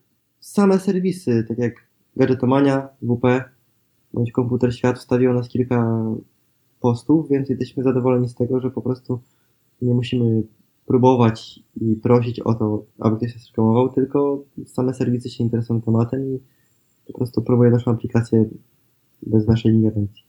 same 0.41 0.79
serwisy, 0.79 1.45
tak 1.49 1.59
jak 1.59 1.75
Gadżetomania, 2.17 2.89
WP, 3.03 3.45
bądź 4.15 4.33
Komputer 4.33 4.75
Świat 4.75 4.99
wstawiło 4.99 5.35
nas 5.35 5.49
kilka 5.49 6.05
postów, 6.81 7.29
więc 7.29 7.49
jesteśmy 7.49 7.83
zadowoleni 7.83 8.29
z 8.29 8.35
tego, 8.35 8.61
że 8.61 8.71
po 8.71 8.83
prostu 8.83 9.21
nie 9.83 9.95
musimy 9.95 10.43
próbować 10.87 11.61
i 11.81 11.97
prosić 11.97 12.41
o 12.41 12.55
to, 12.55 12.85
aby 12.99 13.17
ktoś 13.17 13.33
się 13.33 13.39
reklamował, 13.49 13.89
tylko 13.89 14.45
same 14.67 14.95
serwisy 14.95 15.31
się 15.31 15.45
interesują 15.45 15.81
tematem 15.81 16.35
i 16.35 16.41
po 17.07 17.19
prostu 17.19 17.43
próbuje 17.43 17.71
naszą 17.71 17.91
aplikację 17.91 18.45
bez 19.23 19.47
naszej 19.47 19.73
ingerencji. 19.73 20.28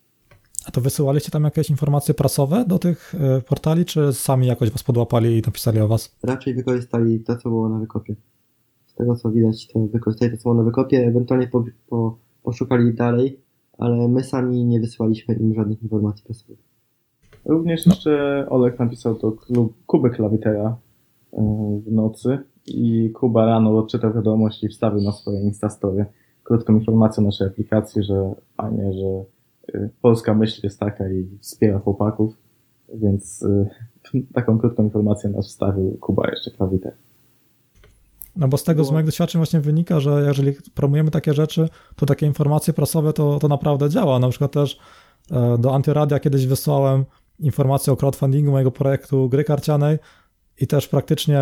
A 0.65 0.71
to 0.71 0.81
wysyłaliście 0.81 1.31
tam 1.31 1.43
jakieś 1.43 1.69
informacje 1.69 2.13
prasowe 2.13 2.65
do 2.67 2.79
tych 2.79 3.15
e, 3.15 3.41
portali, 3.41 3.85
czy 3.85 4.13
sami 4.13 4.47
jakoś 4.47 4.69
was 4.69 4.83
podłapali 4.83 5.37
i 5.37 5.41
napisali 5.45 5.79
o 5.79 5.87
was? 5.87 6.15
Raczej 6.23 6.53
wykorzystali 6.53 7.19
to, 7.19 7.37
co 7.37 7.49
było 7.49 7.69
na 7.69 7.79
wykopie. 7.79 8.15
Z 8.85 8.93
tego, 8.93 9.15
co 9.15 9.31
widać, 9.31 9.67
to 9.67 9.79
wykorzystali 9.79 10.31
to, 10.31 10.37
co 10.37 10.43
było 10.43 10.55
na 10.55 10.63
wykopie, 10.63 11.07
ewentualnie 11.07 11.47
po, 11.47 11.63
po, 11.89 12.17
poszukali 12.43 12.93
dalej, 12.93 13.39
ale 13.77 14.07
my 14.07 14.23
sami 14.23 14.65
nie 14.65 14.79
wysyłaliśmy 14.79 15.35
im 15.35 15.53
żadnych 15.53 15.83
informacji 15.83 16.25
prasowych. 16.25 16.59
Również 17.45 17.85
no. 17.85 17.93
jeszcze 17.93 18.45
Olek 18.49 18.79
napisał 18.79 19.15
to 19.15 19.31
klub, 19.31 19.73
Kubek 19.85 20.19
Lawitera 20.19 20.77
e, 21.33 21.41
w 21.85 21.91
nocy 21.91 22.37
i 22.67 23.11
Kuba 23.13 23.45
rano 23.45 23.77
odczytał 23.77 24.13
wiadomość 24.13 24.63
i 24.63 24.67
wstawił 24.67 25.01
na 25.01 25.11
swoje 25.11 25.41
Instastory 25.41 26.05
krótką 26.49 26.73
informację 26.73 27.23
o 27.23 27.25
naszej 27.25 27.47
aplikacji, 27.47 28.03
że 28.03 28.35
fajnie, 28.57 28.93
że 28.93 29.23
polska 30.01 30.33
myśl 30.33 30.61
jest 30.63 30.79
taka 30.79 31.09
i 31.09 31.27
wspiera 31.41 31.79
chłopaków, 31.79 32.33
więc 32.93 33.41
y, 33.41 33.69
taką 34.33 34.59
krótką 34.59 34.83
informację 34.83 35.29
nas 35.29 35.47
wstawił 35.47 35.97
Kuba 36.01 36.29
jeszcze 36.29 36.51
klawiter. 36.51 36.93
No 38.35 38.47
bo 38.47 38.57
z 38.57 38.63
tego, 38.63 38.83
z 38.83 38.91
moich 38.91 39.05
doświadczeń 39.05 39.39
właśnie 39.39 39.59
wynika, 39.59 39.99
że 39.99 40.23
jeżeli 40.27 40.53
promujemy 40.73 41.11
takie 41.11 41.33
rzeczy, 41.33 41.69
to 41.95 42.05
takie 42.05 42.25
informacje 42.25 42.73
prasowe 42.73 43.13
to, 43.13 43.39
to 43.39 43.47
naprawdę 43.47 43.89
działa. 43.89 44.19
Na 44.19 44.29
przykład 44.29 44.51
też 44.51 44.79
e, 45.31 45.57
do 45.57 45.75
Antyradia 45.75 46.19
kiedyś 46.19 46.47
wysłałem 46.47 47.05
informację 47.39 47.93
o 47.93 47.95
crowdfundingu 47.95 48.51
mojego 48.51 48.71
projektu 48.71 49.29
gry 49.29 49.43
karcianej 49.43 49.97
i 50.61 50.67
też 50.67 50.87
praktycznie 50.87 51.39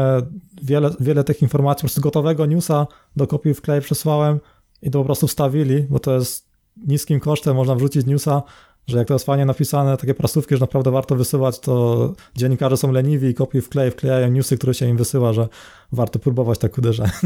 wiele, 0.63 0.90
wiele 1.00 1.24
tych 1.24 1.42
informacji, 1.42 1.78
po 1.78 1.82
prostu 1.82 2.02
gotowego 2.02 2.46
newsa 2.46 2.88
do 3.16 3.28
kopii 3.28 3.54
w 3.54 3.62
klej 3.62 3.82
przesłałem 3.82 4.40
i 4.82 4.92
to 4.92 5.00
po 5.00 5.06
prostu 5.06 5.28
wstawili, 5.28 5.84
bo 5.90 6.00
to 6.00 6.16
jest 6.16 6.46
niskim 6.88 7.20
kosztem 7.20 7.56
można 7.56 7.76
wrzucić 7.76 8.06
newsa, 8.06 8.44
że 8.88 8.98
jak 8.98 9.08
to 9.08 9.13
jest 9.13 9.26
fajnie 9.26 9.46
napisane, 9.46 9.98
takie 9.98 10.13
prasówki, 10.13 10.56
że 10.56 10.62
naprawdę 10.62 10.92
warto 10.92 11.16
wysyłać, 11.16 11.60
to 11.60 12.13
dziennikarze 12.36 12.78
są 12.78 12.92
leniwi 12.92 13.28
i 13.28 13.34
kopiuj 13.34 13.62
wklej, 13.62 13.92
wklejają 13.92 14.32
newsy, 14.32 14.58
które 14.58 14.74
się 14.74 14.86
im 14.86 14.98
wysyła, 14.98 15.34
że 15.34 15.48
warto 15.92 16.20
próbować 16.20 16.60
tak 16.60 16.78
uderzać. 16.78 17.12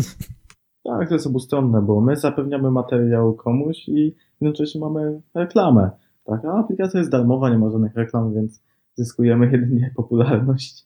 Tak, 0.84 1.08
to 1.08 1.14
jest 1.14 1.28
obustronne, 1.28 1.82
bo 1.82 2.02
my 2.02 2.16
zapewniamy 2.16 2.72
materiał 2.72 3.34
komuś 3.34 3.90
i 3.90 4.16
jednocześnie 4.42 4.82
mamy 4.82 5.22
reklamę. 5.34 5.92
Tak, 6.24 6.46
a 6.46 6.60
aplikacja 6.60 7.00
jest 7.00 7.12
darmowa, 7.12 7.50
nie 7.50 7.58
ma 7.58 7.70
żadnych 7.70 7.96
reklam, 7.96 8.34
więc 8.34 8.64
zyskujemy 8.96 9.46
jedynie 9.52 9.94
popularność. 9.96 10.86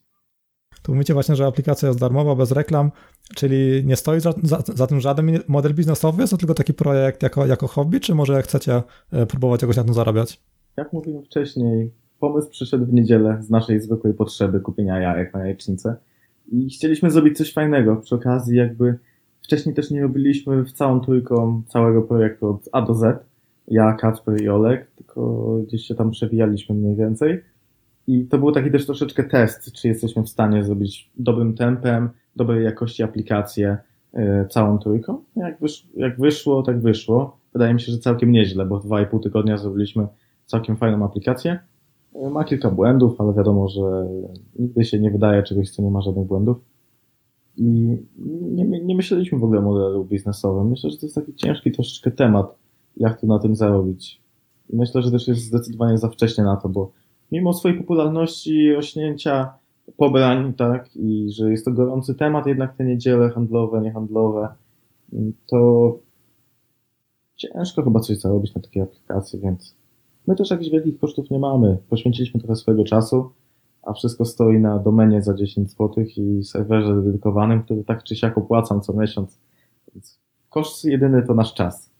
Tu 0.82 0.94
mówicie 0.94 1.14
właśnie, 1.14 1.36
że 1.36 1.46
aplikacja 1.46 1.88
jest 1.88 2.00
darmowa, 2.00 2.36
bez 2.36 2.52
reklam, 2.52 2.92
czyli 3.36 3.86
nie 3.86 3.96
stoi 3.96 4.20
za, 4.20 4.34
za, 4.44 4.64
za, 4.76 4.88
tym 4.88 5.00
żaden 5.00 5.40
model 5.48 5.74
biznesowy, 5.74 6.22
jest 6.22 6.32
to 6.32 6.38
tylko 6.38 6.54
taki 6.54 6.74
projekt 6.74 7.24
jako, 7.24 7.46
jako 7.46 7.68
hobby, 7.68 8.00
czy 8.00 8.16
może 8.16 8.42
chcecie 8.42 8.84
e, 9.12 9.26
próbować 9.26 9.62
jakoś 9.62 9.78
na 9.78 9.84
tym 9.84 9.94
zarabiać? 9.94 10.42
Jak 10.78 10.94
mówiłem 10.94 11.24
wcześniej, 11.24 11.92
pomysł 12.20 12.50
przyszedł 12.50 12.86
w 12.86 12.94
niedzielę 12.94 13.38
z 13.42 13.50
naszej 13.50 13.82
zwykłej 13.82 14.14
potrzeby 14.14 14.60
kupienia 14.60 15.00
jajek 15.00 15.34
na 15.34 15.40
jajecznicę 15.40 15.96
i 16.52 16.70
chcieliśmy 16.70 17.12
zrobić 17.12 17.38
coś 17.38 17.54
fajnego. 17.54 17.96
Przy 17.96 18.16
okazji 18.16 18.58
jakby 18.58 19.00
wcześniej 19.42 19.76
też 19.76 19.92
nie 19.92 20.02
robiliśmy 20.02 20.64
w 20.64 20.72
całą 20.72 21.00
trójką 21.00 21.62
całego 21.68 22.02
projektu 22.02 22.48
od 22.48 22.70
A 22.72 22.82
do 22.82 22.94
Z, 22.94 23.26
ja, 23.68 23.94
Kacper 23.94 24.42
i 24.42 24.50
Olek, 24.50 24.92
tylko 24.96 25.48
gdzieś 25.68 25.82
się 25.82 25.96
tam 25.96 26.12
przewijaliśmy 26.12 26.76
mniej 26.76 26.96
więcej 26.96 27.44
i 28.08 28.26
to 28.26 28.38
był 28.38 28.52
taki 28.52 28.72
też 28.72 28.86
troszeczkę 28.86 29.24
test, 29.24 29.72
czy 29.72 29.88
jesteśmy 29.88 30.24
w 30.24 30.30
stanie 30.30 30.64
zrobić 30.64 31.12
dobrym 31.18 31.54
tempem, 31.54 32.10
dobrej 32.36 32.64
jakości 32.64 33.04
aplikację 33.04 33.78
yy, 34.14 34.48
całą 34.50 34.78
trójką. 34.78 35.24
Jak, 35.36 35.60
wysz, 35.60 35.88
jak 35.96 36.20
wyszło, 36.20 36.64
tak 36.64 36.82
wyszło. 36.82 37.38
Wydaje 37.54 37.74
mi 37.74 37.82
się, 37.82 37.92
że 37.92 37.98
całkiem 37.98 38.32
nieźle, 38.32 38.66
bo 38.66 38.80
w 38.80 38.86
dwa 38.86 39.02
i 39.02 39.06
pół 39.06 39.20
tygodnia 39.20 39.58
zrobiliśmy 39.58 40.08
całkiem 40.46 40.78
fajną 40.78 41.06
aplikację. 41.06 41.60
Yy, 42.16 42.30
ma 42.30 42.44
kilka 42.44 42.72
błędów, 42.72 43.22
ale 43.22 43.34
wiadomo, 43.34 43.68
że 43.68 44.08
nigdy 44.60 44.84
się 44.84 45.00
nie 45.00 45.12
wydaje 45.12 45.44
czegoś, 45.44 45.70
co 45.70 45.84
nie 45.84 45.92
ma 45.92 46.02
żadnych 46.02 46.28
błędów. 46.28 46.58
I 47.58 47.98
nie, 48.42 48.66
nie 48.66 48.96
myśleliśmy 48.96 49.40
w 49.40 49.44
ogóle 49.44 49.60
o 49.60 49.64
modelu 49.64 50.06
biznesowym. 50.06 50.70
Myślę, 50.70 50.90
że 50.90 50.98
to 50.98 51.06
jest 51.06 51.16
taki 51.16 51.34
ciężki 51.34 51.72
troszeczkę 51.72 52.12
temat, 52.12 52.56
jak 52.98 53.22
tu 53.22 53.28
na 53.28 53.40
tym 53.40 53.56
zarobić. 53.56 54.22
Myślę, 54.74 55.02
że 55.02 55.12
też 55.12 55.28
jest 55.28 55.42
zdecydowanie 55.42 55.98
za 55.98 56.10
wcześnie 56.10 56.44
na 56.44 56.56
to, 56.56 56.70
bo 56.70 56.92
mimo 57.32 57.54
swojej 57.54 57.78
popularności 57.78 58.52
i 58.52 58.74
rośnięcia 58.74 59.54
pobrań, 59.98 60.54
tak, 60.54 60.96
i 60.96 61.28
że 61.32 61.52
jest 61.52 61.66
to 61.66 61.72
gorący 61.72 62.16
temat, 62.16 62.48
jednak 62.48 62.76
te 62.76 62.86
niedziele 62.86 63.30
handlowe, 63.30 63.82
niehandlowe, 63.82 64.48
to 65.48 66.00
ciężko 67.36 67.84
chyba 67.84 68.00
coś 68.00 68.18
zarobić 68.18 68.56
na 68.56 68.62
takiej 68.62 68.84
aplikacji, 68.84 69.40
więc 69.40 69.76
my 70.28 70.36
też 70.36 70.52
jakichś 70.52 70.72
wielkich 70.72 71.00
kosztów 71.00 71.30
nie 71.32 71.40
mamy. 71.40 71.78
Poświęciliśmy 71.90 72.40
trochę 72.40 72.56
swojego 72.56 72.84
czasu, 72.84 73.32
a 73.84 73.94
wszystko 73.94 74.26
stoi 74.26 74.60
na 74.60 74.80
domenie 74.80 75.22
za 75.22 75.34
10 75.34 75.72
zł 75.72 76.06
i 76.18 76.44
serwerze 76.44 77.02
dedykowanym, 77.02 77.64
który 77.64 77.84
tak 77.84 78.04
czy 78.04 78.16
siak 78.16 78.38
opłacam 78.38 78.82
co 78.82 78.94
miesiąc. 78.94 79.40
Więc 79.94 80.20
koszt 80.50 80.86
jedyny 80.86 81.24
to 81.24 81.34
nasz 81.34 81.54
czas. 81.54 81.95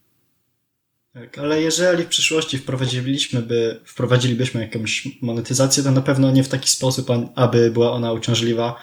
Tak, 1.20 1.38
ale 1.38 1.62
jeżeli 1.62 2.04
w 2.04 2.08
przyszłości 2.08 2.58
wprowadziliśmy 2.58 3.42
by, 3.42 3.80
wprowadzilibyśmy 3.84 4.60
jakąś 4.60 5.08
monetyzację, 5.20 5.82
to 5.82 5.90
na 5.90 6.02
pewno 6.02 6.30
nie 6.30 6.44
w 6.44 6.48
taki 6.48 6.70
sposób, 6.70 7.08
aby 7.34 7.70
była 7.70 7.92
ona 7.92 8.12
uciążliwa 8.12 8.76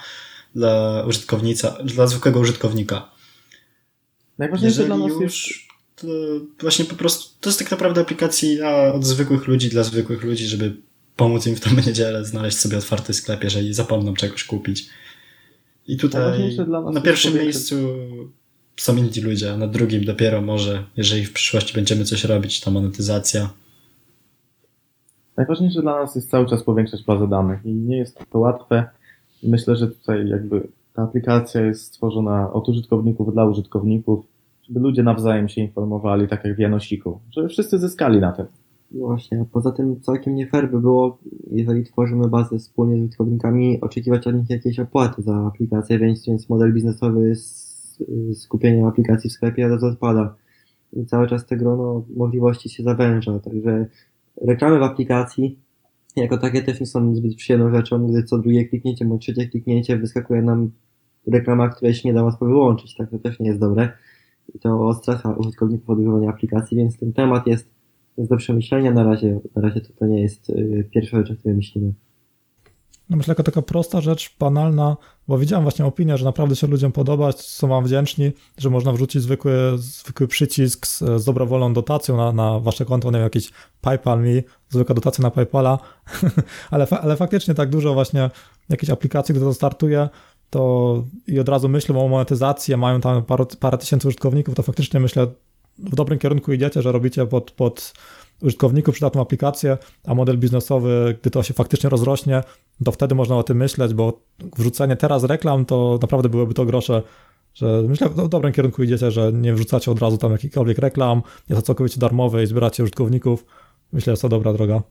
dla 0.56 1.04
użytkownika, 1.08 1.78
dla 1.84 2.08
zwykłego 2.08 2.40
użytkownika. 2.40 3.10
Najważniejsze 4.38 4.82
jeżeli 4.82 5.00
dla 5.00 5.08
nas 5.08 5.22
już, 5.22 5.48
jest... 5.48 6.02
to 6.02 6.08
właśnie 6.62 6.86
po 6.86 6.96
prostu, 6.96 7.36
to 7.42 7.50
jest 7.50 7.60
tak 7.60 7.72
naprawdę 7.72 8.02
aplikacja 8.02 8.94
od 8.94 9.06
zwykłych 9.06 9.48
ludzi 9.48 9.70
dla 9.70 9.84
zwykłych 9.84 10.24
ludzi, 10.24 10.48
żeby 10.48 10.76
pomóc 11.16 11.48
im 11.48 11.56
w 11.56 11.60
tą 11.60 11.70
niedzielę 11.88 12.26
znaleźć 12.26 12.58
sobie 12.58 12.78
otwarty 12.78 13.14
sklep, 13.14 13.44
jeżeli 13.44 13.74
zapomną 13.74 14.14
czegoś 14.14 14.44
kupić. 14.44 14.86
I 15.88 15.98
tutaj 15.98 16.58
na 16.94 17.02
pierwszym 17.02 17.34
miejscu 17.34 17.76
są 18.78 18.96
inni 18.96 19.22
ludzie, 19.24 19.54
a 19.54 19.58
na 19.58 19.68
drugim 19.68 20.06
dopiero 20.06 20.42
może, 20.42 20.84
jeżeli 20.98 21.26
w 21.26 21.34
przyszłości 21.34 21.76
będziemy 21.76 22.06
coś 22.06 22.24
robić, 22.24 22.62
ta 22.62 22.72
monetyzacja. 22.72 23.50
Najważniejsze 25.38 25.82
dla 25.82 26.02
nas 26.02 26.16
jest 26.16 26.30
cały 26.30 26.46
czas 26.46 26.64
powiększać 26.64 27.04
bazę 27.04 27.28
danych 27.28 27.66
i 27.66 27.74
nie 27.74 27.98
jest 27.98 28.20
to 28.32 28.40
łatwe. 28.40 28.90
Myślę, 29.44 29.76
że 29.76 29.88
tutaj 29.88 30.30
jakby 30.30 30.68
ta 30.94 31.04
aplikacja 31.04 31.62
jest 31.62 31.84
stworzona 31.84 32.54
od 32.54 32.70
użytkowników 32.70 33.34
dla 33.34 33.46
użytkowników, 33.46 34.26
żeby 34.68 34.80
ludzie 34.80 35.04
nawzajem 35.04 35.50
się 35.50 35.62
informowali, 35.62 36.28
tak 36.28 36.46
jak 36.46 36.56
w 36.56 36.60
Janosiku, 36.60 37.20
żeby 37.32 37.50
wszyscy 37.50 37.80
zyskali 37.80 38.20
na 38.20 38.32
tym. 38.32 38.46
No 38.92 39.08
właśnie, 39.08 39.42
a 39.42 39.46
poza 39.46 39.72
tym 39.72 40.02
całkiem 40.02 40.36
nie 40.36 40.48
fair 40.48 40.72
by 40.72 40.82
było, 40.82 41.18
jeżeli 41.52 41.84
tworzymy 41.84 42.28
bazę 42.28 42.60
wspólnie 42.60 42.98
z 42.98 43.00
użytkownikami, 43.00 43.82
oczekiwać 43.82 44.28
od 44.28 44.36
nich 44.36 44.50
jakiejś 44.50 44.80
opłaty 44.80 45.22
za 45.22 45.36
aplikację, 45.36 46.00
więc, 46.00 46.26
więc 46.26 46.50
model 46.50 46.74
biznesowy 46.74 47.36
z 47.36 47.73
skupieniem 48.34 48.86
aplikacji 48.86 49.30
w 49.30 49.34
sklepie 49.34 49.68
razu 49.68 49.86
odpada. 49.86 50.36
I 50.94 51.06
cały 51.06 51.28
czas 51.28 51.46
te 51.46 51.58
grono 51.58 52.06
możliwości 52.16 52.70
się 52.70 52.84
zawęża, 52.84 53.40
także 53.40 53.86
reklamy 54.42 54.80
w 54.80 54.84
aplikacji 54.84 55.60
jako 56.16 56.38
takie 56.38 56.62
też 56.62 56.80
nie 56.80 56.86
są 56.86 57.16
zbyt 57.16 57.36
przyjemną 57.36 57.72
rzeczą, 57.72 58.08
gdy 58.08 58.24
co 58.24 58.38
drugie 58.38 58.66
kliknięcie 58.66 59.06
bądź 59.06 59.22
trzecie 59.22 59.48
kliknięcie 59.48 59.98
wyskakuje 59.98 60.42
nam 60.42 60.72
reklama, 61.28 61.70
której 61.70 61.94
się 61.94 62.10
nie 62.10 62.14
da 62.14 62.24
łatwo 62.24 62.46
wyłączyć, 62.46 62.96
tak 62.96 63.10
to 63.10 63.20
też 63.20 63.40
nie 63.40 63.48
jest 63.48 63.60
dobre. 63.60 63.90
I 64.56 64.60
to 64.60 64.88
odstrasza 64.88 65.34
użytkowników 65.34 65.90
od 65.90 66.00
używania 66.00 66.30
aplikacji, 66.30 66.78
więc 66.78 66.98
ten 66.98 67.14
temat 67.14 67.48
jest, 67.48 67.70
jest 68.18 68.30
do 68.30 68.38
przemyślenia. 68.38 68.92
Na 68.92 69.04
razie, 69.04 69.40
na 69.56 69.62
razie 69.62 69.82
to, 69.82 69.94
to 69.94 70.06
nie 70.06 70.22
jest 70.22 70.50
y, 70.50 70.90
pierwsza 70.92 71.18
rzecz, 71.18 71.32
o 71.32 71.36
której 71.36 71.56
myślimy. 71.56 71.94
No 73.10 73.18
myślę, 73.18 73.32
jako 73.32 73.44
taka 73.44 73.62
prosta 73.62 74.02
rzecz, 74.02 74.36
banalna, 74.40 74.98
bo 75.28 75.38
widziałem 75.38 75.64
właśnie 75.64 75.86
opinię, 75.86 76.18
że 76.18 76.26
naprawdę 76.26 76.56
się 76.56 76.68
ludziom 76.68 76.92
podoba, 76.92 77.32
są 77.32 77.68
wam 77.68 77.84
wdzięczni, 77.84 78.32
że 78.58 78.70
można 78.70 78.92
wrzucić 78.92 79.22
zwykły, 79.22 79.54
zwykły 79.76 80.28
przycisk 80.28 80.88
z, 80.88 81.00
z 81.00 81.26
dobrowolną 81.26 81.74
dotacją 81.74 82.18
na, 82.18 82.32
na 82.32 82.60
wasze 82.60 82.86
konto, 82.86 83.08
nie 83.12 83.18
wiem, 83.18 83.24
jakiś 83.24 83.52
PayPal 83.82 84.22
mi, 84.22 84.42
zwykła 84.70 84.96
dotacja 84.96 85.22
na 85.22 85.32
PayPala, 85.32 85.80
ale, 86.72 86.88
ale 86.90 87.16
faktycznie 87.16 87.54
tak 87.54 87.70
dużo 87.70 87.94
właśnie 87.94 88.30
jakichś 88.70 88.90
aplikacji, 88.90 89.36
gdy 89.36 89.46
to 89.46 89.54
startuje, 89.54 90.10
to 90.50 91.04
i 91.28 91.40
od 91.40 91.50
razu 91.50 91.70
myślą 91.70 92.06
o 92.06 92.08
monetyzacji, 92.08 92.78
mają 92.78 93.02
tam 93.02 93.24
parę, 93.24 93.46
parę 93.60 93.78
tysięcy 93.78 94.08
użytkowników, 94.08 94.56
to 94.56 94.64
faktycznie 94.64 95.00
myślę, 95.00 95.28
w 95.80 95.96
dobrym 95.96 96.20
kierunku 96.20 96.54
idziecie, 96.54 96.82
że 96.82 96.92
robicie 96.92 97.26
pod, 97.26 97.52
pod 97.52 97.94
użytkowników 98.42 98.94
przydatną 98.94 99.22
aplikację, 99.22 99.78
a 100.08 100.16
model 100.16 100.38
biznesowy, 100.38 101.18
gdy 101.22 101.30
to 101.30 101.44
się 101.44 101.54
faktycznie 101.54 101.90
rozrośnie, 101.90 102.44
to 102.86 102.92
wtedy 102.92 103.16
można 103.16 103.38
o 103.38 103.44
tym 103.44 103.58
myśleć, 103.58 103.94
bo 103.94 104.20
wrzucenie 104.58 104.96
teraz 104.96 105.24
reklam 105.24 105.66
to 105.66 106.00
naprawdę 106.02 106.30
byłyby 106.30 106.54
to 106.54 106.66
grosze, 106.66 107.02
że 107.54 107.84
myślę, 107.88 108.08
że 108.18 108.24
w 108.24 108.30
dobrym 108.30 108.54
kierunku 108.54 108.84
idziecie, 108.84 109.12
że 109.12 109.34
nie 109.34 109.54
wrzucacie 109.54 109.92
od 109.92 110.00
razu 110.00 110.18
tam 110.18 110.32
jakichkolwiek 110.32 110.78
reklam, 110.78 111.22
jest 111.50 111.62
to 111.62 111.66
całkowicie 111.66 112.00
darmowe 112.00 112.44
i 112.44 112.48
zbieracie 112.48 112.84
użytkowników. 112.84 113.46
Myślę, 113.94 114.16
że 114.16 114.22
to 114.22 114.30
dobra 114.30 114.54
droga. 114.54 114.82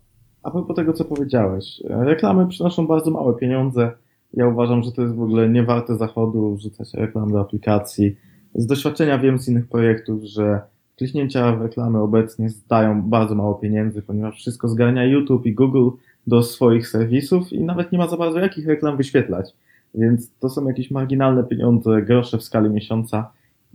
A 0.43 0.51
propos 0.51 0.77
tego, 0.77 0.93
co 0.93 1.05
powiedziałeś, 1.05 1.83
reklamy 1.85 2.49
przynoszą 2.49 2.87
bardzo 2.87 3.11
małe 3.11 3.35
pieniądze. 3.35 3.93
Ja 4.35 4.49
uważam, 4.49 4.83
że 4.83 4.93
to 4.93 5.03
jest 5.03 5.15
w 5.15 5.23
ogóle 5.23 5.49
nie 5.49 5.63
warte 5.63 5.97
zachodu 5.97 6.57
wrzucać 6.57 6.95
reklam 6.95 7.33
do 7.33 7.41
aplikacji. 7.41 8.17
Z 8.55 8.67
doświadczenia 8.67 9.19
wiem 9.19 9.39
z 9.39 9.49
innych 9.49 9.69
projektów, 9.69 10.23
że 10.25 10.61
Kliknięcia 10.97 11.57
w 11.57 11.63
reklamy 11.63 11.99
obecnie 11.99 12.49
zdają 12.51 13.03
bardzo 13.03 13.35
mało 13.35 13.55
pieniędzy, 13.55 14.03
ponieważ 14.03 14.37
wszystko 14.37 14.69
zgarnia 14.69 15.05
YouTube 15.05 15.47
i 15.47 15.55
Google 15.55 15.91
do 16.27 16.43
swoich 16.43 16.89
serwisów 16.89 17.53
i 17.53 17.65
nawet 17.65 17.93
nie 17.93 17.99
ma 17.99 18.09
za 18.09 18.17
bardzo 18.17 18.39
jakich 18.39 18.67
reklam 18.67 18.97
wyświetlać. 18.97 19.55
Więc 19.95 20.31
to 20.41 20.49
są 20.49 20.69
jakieś 20.69 20.91
marginalne 20.91 21.45
pieniądze, 21.45 22.03
grosze 22.03 22.39
w 22.39 22.43
skali 22.43 22.71
miesiąca. 22.71 23.31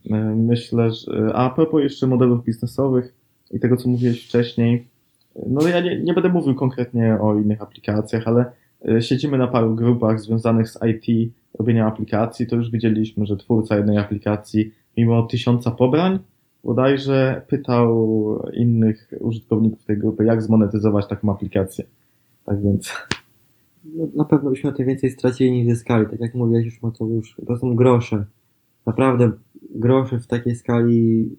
E, 0.10 0.16
myślę, 0.36 0.92
że. 0.92 1.36
A 1.36 1.50
propos 1.50 1.82
jeszcze 1.84 2.08
modelów 2.08 2.44
biznesowych 2.44 3.14
i 3.52 3.60
tego, 3.60 3.78
co 3.78 3.90
mówiłeś 3.90 4.26
wcześniej, 4.26 4.88
no 5.50 5.68
ja 5.68 5.80
nie, 5.80 6.00
nie 6.00 6.14
będę 6.14 6.30
mówił 6.30 6.56
konkretnie 6.56 7.18
o 7.22 7.36
innych 7.36 7.62
aplikacjach, 7.62 8.28
ale 8.28 8.46
e, 8.90 9.02
siedzimy 9.02 9.38
na 9.38 9.48
paru 9.48 9.76
grupach 9.76 10.22
związanych 10.22 10.70
z 10.70 10.80
IT, 10.86 11.34
robienia 11.60 11.88
aplikacji, 11.88 12.48
to 12.48 12.56
już 12.56 12.72
widzieliśmy, 12.72 13.26
że 13.26 13.38
twórca 13.38 13.78
jednej 13.78 13.98
aplikacji, 13.98 14.72
mimo 14.98 15.24
tysiąca 15.24 15.72
pobrań, 15.72 16.20
bodajże 16.64 17.42
pytał 17.48 18.42
innych 18.54 19.12
użytkowników 19.20 19.86
tej 19.86 19.98
grupy, 19.98 20.26
jak 20.26 20.42
zmonetyzować 20.42 21.08
taką 21.08 21.32
aplikację. 21.32 21.86
Tak 22.46 22.62
więc. 22.62 22.94
No, 23.86 24.08
na 24.16 24.26
pewno 24.26 24.50
byśmy 24.50 24.70
o 24.70 24.74
tym 24.74 24.88
więcej 24.88 25.12
stracili 25.12 25.52
niż 25.52 25.68
zyskali. 25.68 26.06
Tak 26.06 26.20
jak 26.20 26.36
mówiłeś 26.36 26.66
już 26.66 26.82
Mateusz, 26.82 27.36
to 27.48 27.58
są 27.58 27.76
grosze. 27.76 28.26
Naprawdę 28.86 29.32
grosze 29.76 30.20
w 30.20 30.28
takiej 30.28 30.56
skali, 30.56 31.30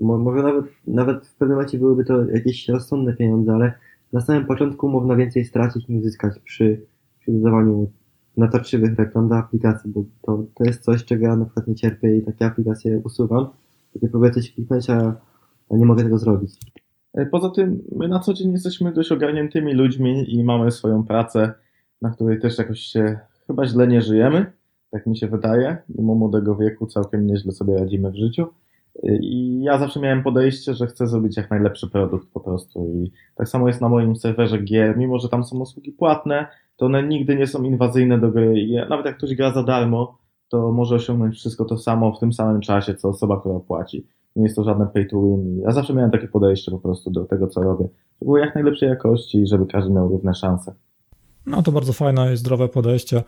może 0.00 0.42
nawet, 0.42 0.64
nawet 0.86 1.26
w 1.26 1.34
pewnym 1.34 1.56
momencie 1.56 1.78
byłyby 1.78 2.04
to 2.04 2.24
jakieś 2.24 2.68
rozsądne 2.68 3.12
pieniądze, 3.12 3.52
ale 3.52 3.72
na 4.12 4.20
samym 4.20 4.46
początku 4.46 4.88
można 4.88 5.16
więcej 5.16 5.44
stracić 5.44 5.88
niż 5.88 6.02
zyskać 6.02 6.38
przy, 6.38 6.80
przy 7.20 7.32
dodawaniu 7.32 7.90
natarczywych 8.36 8.98
reklam 8.98 9.28
do 9.28 9.36
aplikacji, 9.36 9.90
bo 9.90 10.04
to, 10.22 10.44
to 10.54 10.64
jest 10.64 10.82
coś, 10.82 11.04
czego 11.04 11.26
ja 11.26 11.36
na 11.36 11.44
przykład 11.44 11.66
nie 11.66 11.74
cierpię 11.74 12.16
i 12.16 12.22
takie 12.22 12.46
aplikacje 12.46 13.00
usuwam 13.04 13.48
kiedy 13.92 14.08
próbuję 14.08 14.30
coś 14.30 14.54
kliknąć, 14.54 14.90
a, 14.90 15.14
a 15.70 15.76
nie 15.76 15.86
mogę 15.86 16.02
tego 16.02 16.18
zrobić. 16.18 16.52
E, 17.14 17.26
poza 17.26 17.50
tym, 17.50 17.82
my 17.96 18.08
na 18.08 18.18
co 18.18 18.34
dzień 18.34 18.52
jesteśmy 18.52 18.92
dość 18.92 19.12
ogarniętymi 19.12 19.74
ludźmi 19.74 20.34
i 20.34 20.44
mamy 20.44 20.70
swoją 20.70 21.04
pracę, 21.04 21.52
na 22.02 22.10
której 22.10 22.40
też 22.40 22.58
jakoś 22.58 22.80
się 22.80 23.18
chyba 23.46 23.66
źle 23.66 23.86
nie 23.86 24.02
żyjemy, 24.02 24.52
tak 24.90 25.06
mi 25.06 25.16
się 25.16 25.26
wydaje. 25.26 25.76
Mimo 25.88 26.14
młodego 26.14 26.56
wieku 26.56 26.86
całkiem 26.86 27.26
nieźle 27.26 27.52
sobie 27.52 27.78
radzimy 27.78 28.10
w 28.10 28.16
życiu. 28.16 28.46
E, 29.02 29.16
I 29.16 29.62
ja 29.62 29.78
zawsze 29.78 30.00
miałem 30.00 30.22
podejście, 30.22 30.74
że 30.74 30.86
chcę 30.86 31.06
zrobić 31.06 31.36
jak 31.36 31.50
najlepszy 31.50 31.90
produkt 31.90 32.28
po 32.32 32.40
prostu. 32.40 32.86
I 32.94 33.12
tak 33.34 33.48
samo 33.48 33.68
jest 33.68 33.80
na 33.80 33.88
moim 33.88 34.16
serwerze 34.16 34.58
gier, 34.58 34.96
mimo 34.96 35.18
że 35.18 35.28
tam 35.28 35.44
są 35.44 35.58
usługi 35.58 35.92
płatne, 35.92 36.46
to 36.76 36.86
one 36.86 37.02
nigdy 37.02 37.36
nie 37.36 37.46
są 37.46 37.62
inwazyjne 37.62 38.18
do 38.18 38.30
gry. 38.30 38.60
I 38.60 38.74
nawet 38.88 39.06
jak 39.06 39.16
ktoś 39.16 39.34
gra 39.34 39.52
za 39.52 39.62
darmo, 39.62 40.17
to 40.48 40.72
może 40.72 40.94
osiągnąć 40.94 41.36
wszystko 41.36 41.64
to 41.64 41.78
samo 41.78 42.12
w 42.12 42.18
tym 42.20 42.32
samym 42.32 42.60
czasie, 42.60 42.94
co 42.94 43.08
osoba, 43.08 43.40
która 43.40 43.60
płaci. 43.60 44.06
Nie 44.36 44.42
jest 44.44 44.56
to 44.56 44.64
żadne 44.64 44.86
pay 44.86 45.06
to 45.06 45.22
win. 45.22 45.60
Ja 45.60 45.72
zawsze 45.72 45.94
miałem 45.94 46.10
takie 46.10 46.28
podejście 46.28 46.70
po 46.70 46.78
prostu 46.78 47.10
do 47.10 47.24
tego, 47.24 47.46
co 47.46 47.62
robię. 47.62 47.88
To 48.18 48.24
było 48.24 48.38
jak 48.38 48.54
najlepszej 48.54 48.88
jakości 48.88 49.38
i 49.38 49.46
żeby 49.46 49.66
każdy 49.66 49.90
miał 49.90 50.08
równe 50.08 50.34
szanse. 50.34 50.74
No 51.46 51.62
to 51.62 51.72
bardzo 51.72 51.92
fajne 51.92 52.32
i 52.32 52.36
zdrowe 52.36 52.68
podejście. 52.68 53.22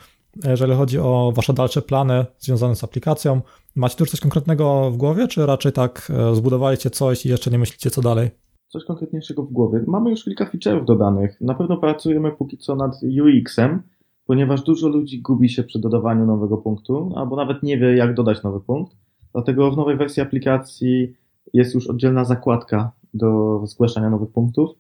Jeżeli 0.45 0.75
chodzi 0.75 0.99
o 0.99 1.33
Wasze 1.37 1.53
dalsze 1.53 1.83
plany 1.83 2.27
związane 2.39 2.77
z 2.77 2.85
aplikacją, 2.85 3.41
macie 3.77 3.97
tu 3.97 4.03
już 4.03 4.11
coś 4.11 4.21
konkretnego 4.21 4.91
w 4.91 4.97
głowie, 4.97 5.29
czy 5.29 5.47
raczej 5.47 5.73
tak 5.73 6.13
e, 6.31 6.35
zbudowaliście 6.35 6.91
coś 6.91 7.27
i 7.27 7.29
jeszcze 7.29 7.51
nie 7.51 7.59
myślicie, 7.59 7.91
co 7.91 8.01
dalej? 8.03 8.31
Coś 8.69 8.85
konkretniejszego 8.85 9.43
w 9.43 9.53
głowie. 9.53 9.85
Mamy 9.87 10.11
już 10.11 10.25
kilka 10.25 10.45
feature'ów 10.45 10.85
dodanych. 10.85 11.41
Na 11.41 11.55
pewno 11.55 11.77
pracujemy 11.77 12.33
póki 12.33 12.59
co 12.59 12.77
nad 12.77 12.93
UX-em, 13.03 13.83
ponieważ 14.27 14.63
dużo 14.63 14.89
ludzi 14.89 15.23
gubi 15.23 15.49
się 15.49 15.63
przy 15.63 15.79
dodawaniu 15.79 16.27
nowego 16.27 16.59
punktu, 16.59 17.13
albo 17.17 17.37
nawet 17.37 17.63
nie 17.63 17.79
wie, 17.79 17.97
jak 17.97 18.15
dodać 18.15 18.43
nowy 18.43 18.61
punkt. 18.61 18.97
Dlatego 19.33 19.71
w 19.71 19.77
nowej 19.77 19.97
wersji 19.97 20.23
aplikacji 20.23 21.15
jest 21.53 21.75
już 21.75 21.87
oddzielna 21.87 22.25
zakładka 22.25 22.93
do 23.15 23.61
zgłaszania 23.67 24.11
nowych 24.11 24.31
punktów. 24.31 24.71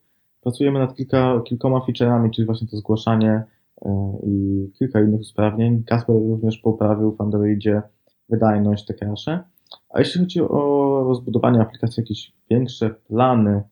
Pracujemy 0.40 0.78
nad 0.78 0.94
kilka, 0.94 1.40
kilkoma 1.44 1.80
featureami, 1.80 2.30
czyli 2.30 2.46
właśnie 2.46 2.68
to 2.68 2.76
zgłaszanie 2.76 3.42
e, 3.82 4.18
i 4.26 4.66
kilka 4.78 5.00
innych 5.00 5.20
usprawnień. 5.20 5.84
Kasper 5.84 6.16
również 6.16 6.58
poprawił 6.58 7.12
w 7.12 7.20
Androidzie 7.20 7.82
wydajność, 8.28 8.86
cache. 8.86 9.40
A 9.88 9.98
jeśli 9.98 10.20
chodzi 10.20 10.40
o 10.40 11.04
rozbudowanie 11.08 11.60
aplikacji, 11.60 12.00
jakieś 12.00 12.32
większe 12.50 12.90
plany, 12.90 13.62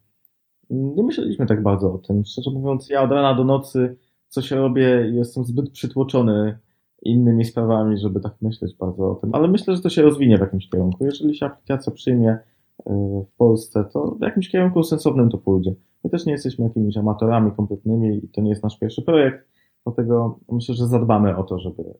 nie 0.70 1.02
myśleliśmy 1.02 1.46
tak 1.46 1.62
bardzo 1.62 1.94
o 1.94 1.98
tym. 1.98 2.24
Szczerze 2.24 2.50
mówiąc, 2.50 2.88
ja 2.90 3.02
od 3.02 3.10
rana 3.10 3.34
do 3.34 3.44
nocy 3.44 3.96
coś 4.28 4.50
robię 4.50 5.10
jestem 5.12 5.44
zbyt 5.44 5.70
przytłoczony 5.70 6.58
innymi 7.02 7.44
sprawami, 7.44 7.98
żeby 7.98 8.20
tak 8.20 8.34
myśleć 8.42 8.74
bardzo 8.74 9.10
o 9.10 9.14
tym, 9.14 9.34
ale 9.34 9.48
myślę, 9.48 9.76
że 9.76 9.82
to 9.82 9.90
się 9.90 10.02
rozwinie 10.02 10.38
w 10.38 10.40
jakimś 10.40 10.68
kierunku. 10.68 11.04
Jeżeli 11.04 11.36
się 11.36 11.46
aplikacja 11.46 11.92
przyjmie 11.92 12.30
y, 12.30 12.82
w 13.32 13.36
Polsce, 13.36 13.84
to 13.92 14.16
w 14.20 14.22
jakimś 14.22 14.48
kierunku 14.50 14.82
sensownym 14.82 15.30
to 15.30 15.38
pójdzie. 15.38 15.74
My 16.04 16.10
też 16.10 16.26
nie 16.26 16.32
jesteśmy 16.32 16.64
jakimiś 16.64 16.96
amatorami 16.96 17.52
kompletnymi 17.52 18.24
i 18.24 18.28
to 18.28 18.40
nie 18.40 18.50
jest 18.50 18.62
nasz 18.62 18.78
pierwszy 18.78 19.02
projekt, 19.02 19.48
dlatego 19.84 20.38
myślę, 20.52 20.74
że 20.74 20.86
zadbamy 20.86 21.36
o 21.36 21.44
to, 21.44 21.58
żeby 21.58 21.82
y, 21.82 21.94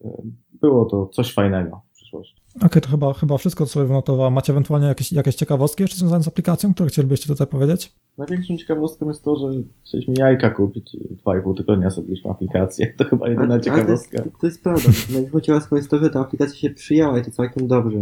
było 0.60 0.84
to 0.84 1.06
coś 1.06 1.34
fajnego 1.34 1.87
przyszłości. 2.08 2.34
Okej, 2.56 2.66
okay, 2.66 2.82
to 2.82 2.88
chyba, 2.88 3.12
chyba 3.12 3.38
wszystko, 3.38 3.66
co 3.66 3.72
sobie 3.72 3.86
wynotowałem. 3.86 4.32
Macie 4.32 4.52
ewentualnie 4.52 4.86
jakieś, 4.86 5.12
jakieś 5.12 5.34
ciekawostki 5.34 5.82
jeszcze 5.82 5.96
związane 5.96 6.24
z 6.24 6.28
aplikacją, 6.28 6.74
które 6.74 6.88
chcielibyście 6.88 7.26
tutaj 7.26 7.46
powiedzieć? 7.46 7.92
Największą 8.18 8.56
ciekawostką 8.56 9.08
jest 9.08 9.24
to, 9.24 9.36
że 9.36 9.58
chcieliśmy 9.84 10.14
jajka 10.18 10.50
kupić 10.50 10.94
i 10.94 11.16
dwa 11.16 11.38
i 11.38 11.42
pół 11.42 11.54
tygodnia 11.54 11.90
zrobiliśmy 11.90 12.30
aplikację. 12.30 12.94
To 12.96 13.04
chyba 13.04 13.28
jedyna 13.28 13.54
a, 13.54 13.60
ciekawostka. 13.60 14.18
To 14.18 14.24
jest, 14.24 14.40
to 14.40 14.46
jest 14.46 14.62
prawda. 14.62 14.90
Największą 15.12 15.40
ciekawostką 15.40 15.76
jest 15.76 15.90
to, 15.90 15.98
że 15.98 16.10
ta 16.10 16.20
aplikacja 16.20 16.56
się 16.58 16.70
przyjęła 16.70 17.18
i 17.18 17.24
to 17.24 17.30
całkiem 17.30 17.68
dobrze. 17.68 17.98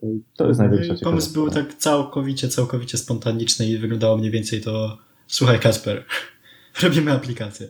To, 0.00 0.06
to 0.36 0.48
jest 0.48 0.60
największa 0.60 0.94
no 0.94 1.00
Pomysł 1.10 1.32
był 1.32 1.50
tak 1.50 1.74
całkowicie, 1.74 2.48
całkowicie 2.48 2.98
spontaniczny 2.98 3.66
i 3.66 3.78
wyglądało 3.78 4.16
mniej 4.16 4.30
więcej 4.30 4.60
to 4.60 4.98
słuchaj 5.26 5.60
Kasper, 5.60 6.04
robimy 6.82 7.12
aplikację. 7.12 7.68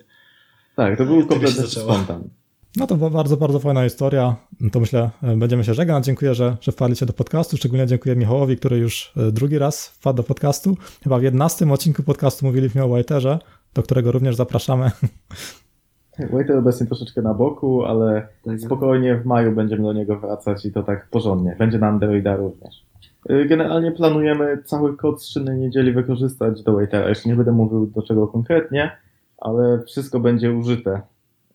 Tak, 0.76 0.98
to 0.98 1.04
był 1.04 1.26
kompletny 1.26 1.66
spontan. 1.66 2.28
No 2.76 2.86
to 2.86 2.96
bardzo, 2.96 3.36
bardzo 3.36 3.58
fajna 3.58 3.84
historia. 3.84 4.36
To 4.72 4.80
myślę, 4.80 5.10
e, 5.22 5.36
będziemy 5.36 5.64
się 5.64 5.74
żegnać. 5.74 6.04
Dziękuję, 6.04 6.34
że, 6.34 6.56
że 6.60 6.72
wpadliście 6.72 7.06
do 7.06 7.12
podcastu. 7.12 7.56
Szczególnie 7.56 7.86
dziękuję 7.86 8.16
Michałowi, 8.16 8.56
który 8.56 8.78
już 8.78 9.12
e, 9.16 9.32
drugi 9.32 9.58
raz 9.58 9.88
wpadł 9.88 10.16
do 10.16 10.22
podcastu. 10.22 10.76
Chyba 11.02 11.18
w 11.18 11.22
11 11.22 11.72
odcinku 11.72 12.02
podcastu 12.02 12.46
mówiliśmy 12.46 12.84
o 12.84 12.86
Whiterze, 12.86 13.38
do 13.74 13.82
którego 13.82 14.12
również 14.12 14.36
zapraszamy. 14.36 14.90
Whiter 16.32 16.56
obecnie 16.56 16.86
troszeczkę 16.86 17.22
na 17.22 17.34
boku, 17.34 17.84
ale 17.84 18.28
tak. 18.44 18.60
spokojnie 18.60 19.16
w 19.16 19.26
maju 19.26 19.52
będziemy 19.52 19.82
do 19.82 19.92
niego 19.92 20.20
wracać 20.20 20.64
i 20.64 20.72
to 20.72 20.82
tak 20.82 21.08
porządnie. 21.10 21.56
Będzie 21.58 21.78
na 21.78 21.88
Androida 21.88 22.36
również. 22.36 22.86
E, 23.28 23.44
generalnie 23.44 23.92
planujemy 23.92 24.62
cały 24.64 24.96
kod 24.96 25.22
z 25.22 25.26
szynnej 25.28 25.58
niedzieli 25.58 25.92
wykorzystać 25.92 26.62
do 26.62 26.72
Waitera. 26.72 27.08
Jeszcze 27.08 27.28
nie 27.28 27.36
będę 27.36 27.52
mówił 27.52 27.86
do 27.86 28.02
czego 28.02 28.26
konkretnie, 28.26 28.90
ale 29.38 29.82
wszystko 29.86 30.20
będzie 30.20 30.52
użyte 30.52 31.02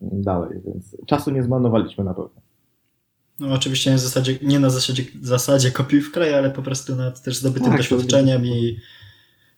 dalej, 0.01 0.59
więc 0.65 0.97
czasu 1.05 1.31
nie 1.31 1.43
zmarnowaliśmy 1.43 2.03
na 2.03 2.13
pewno. 2.13 2.41
No 3.39 3.53
oczywiście 3.53 3.91
nie, 3.91 3.97
zasadzie, 3.97 4.39
nie 4.41 4.59
na 4.59 4.69
zasadzie, 4.69 5.03
zasadzie 5.21 5.71
kopiuj 5.71 6.01
w 6.01 6.11
kraj, 6.11 6.33
ale 6.33 6.51
po 6.51 6.61
prostu 6.61 6.95
nad 6.95 7.23
też 7.23 7.37
zdobytym 7.37 7.69
tak, 7.69 7.77
doświadczeniem 7.77 8.45
i 8.45 8.79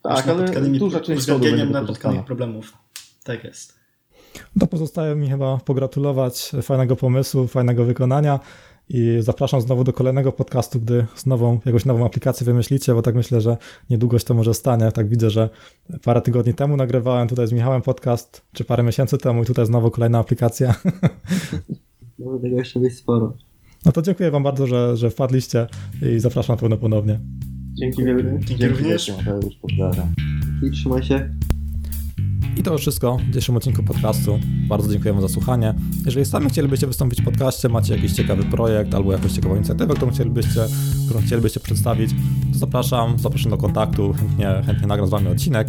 tak, 0.02 0.28
ale 0.28 0.68
duża 0.78 1.00
część 1.00 1.18
uwzględnieniem 1.18 1.72
napotkanych 1.72 2.24
problemów. 2.24 2.72
Tak 3.24 3.44
jest. 3.44 3.74
To 4.60 4.66
pozostaje 4.66 5.14
mi 5.14 5.30
chyba 5.30 5.58
pogratulować 5.58 6.52
fajnego 6.62 6.96
pomysłu, 6.96 7.46
fajnego 7.46 7.84
wykonania. 7.84 8.40
I 8.88 9.16
zapraszam 9.20 9.60
znowu 9.60 9.84
do 9.84 9.92
kolejnego 9.92 10.32
podcastu, 10.32 10.80
gdy 10.80 11.06
znowu 11.16 11.60
jakąś 11.64 11.84
nową 11.84 12.06
aplikację 12.06 12.44
wymyślicie, 12.44 12.94
bo 12.94 13.02
tak 13.02 13.14
myślę, 13.14 13.40
że 13.40 13.56
niedługo 13.90 14.18
się 14.18 14.24
to 14.24 14.34
może 14.34 14.54
stanie. 14.54 14.92
Tak 14.92 15.08
widzę, 15.08 15.30
że 15.30 15.50
parę 16.04 16.20
tygodni 16.20 16.54
temu 16.54 16.76
nagrywałem 16.76 17.28
tutaj 17.28 17.46
z 17.46 17.52
Michałem 17.52 17.82
podcast, 17.82 18.42
czy 18.52 18.64
parę 18.64 18.82
miesięcy 18.82 19.18
temu 19.18 19.42
i 19.42 19.46
tutaj 19.46 19.66
znowu 19.66 19.90
kolejna 19.90 20.18
aplikacja. 20.18 20.74
Może 22.18 22.40
tego 22.42 22.56
jeszcze 22.56 22.80
być 22.80 22.96
sporo. 22.96 23.36
No 23.86 23.92
to 23.92 24.02
dziękuję 24.02 24.30
Wam 24.30 24.42
bardzo, 24.42 24.66
że, 24.66 24.96
że 24.96 25.10
wpadliście 25.10 25.66
i 26.16 26.18
zapraszam 26.20 26.56
na 26.56 26.60
pewno 26.60 26.76
ponownie. 26.76 27.20
Dzięki 27.74 28.04
wielkie. 28.04 28.30
Dzięki, 28.30 28.56
Dzięki 28.56 28.68
również. 28.68 29.12
I 30.62 30.70
trzymaj 30.70 31.02
się. 31.02 31.30
I 32.56 32.62
to 32.62 32.72
już 32.72 32.80
wszystko 32.80 33.16
w 33.16 33.26
dzisiejszym 33.26 33.56
odcinku 33.56 33.82
podcastu. 33.82 34.38
Bardzo 34.68 34.92
dziękujemy 34.92 35.20
za 35.20 35.28
słuchanie. 35.28 35.74
Jeżeli 36.04 36.26
sami 36.26 36.50
chcielibyście 36.50 36.86
wystąpić 36.86 37.22
w 37.22 37.24
podcaście, 37.24 37.68
macie 37.68 37.96
jakiś 37.96 38.12
ciekawy 38.12 38.44
projekt 38.44 38.94
albo 38.94 39.12
jakąś 39.12 39.32
ciekawą 39.32 39.56
inicjatywę, 39.56 39.94
którą 39.94 40.12
chcielibyście, 40.12 40.66
którą 41.06 41.20
chcielibyście 41.20 41.60
przedstawić, 41.60 42.10
to 42.52 42.58
zapraszam, 42.58 43.18
zapraszam 43.18 43.50
do 43.50 43.56
kontaktu, 43.56 44.12
chętnie, 44.12 44.62
chętnie 44.66 44.86
nagram 44.86 45.06
z 45.06 45.10
Wami 45.10 45.28
odcinek. 45.28 45.68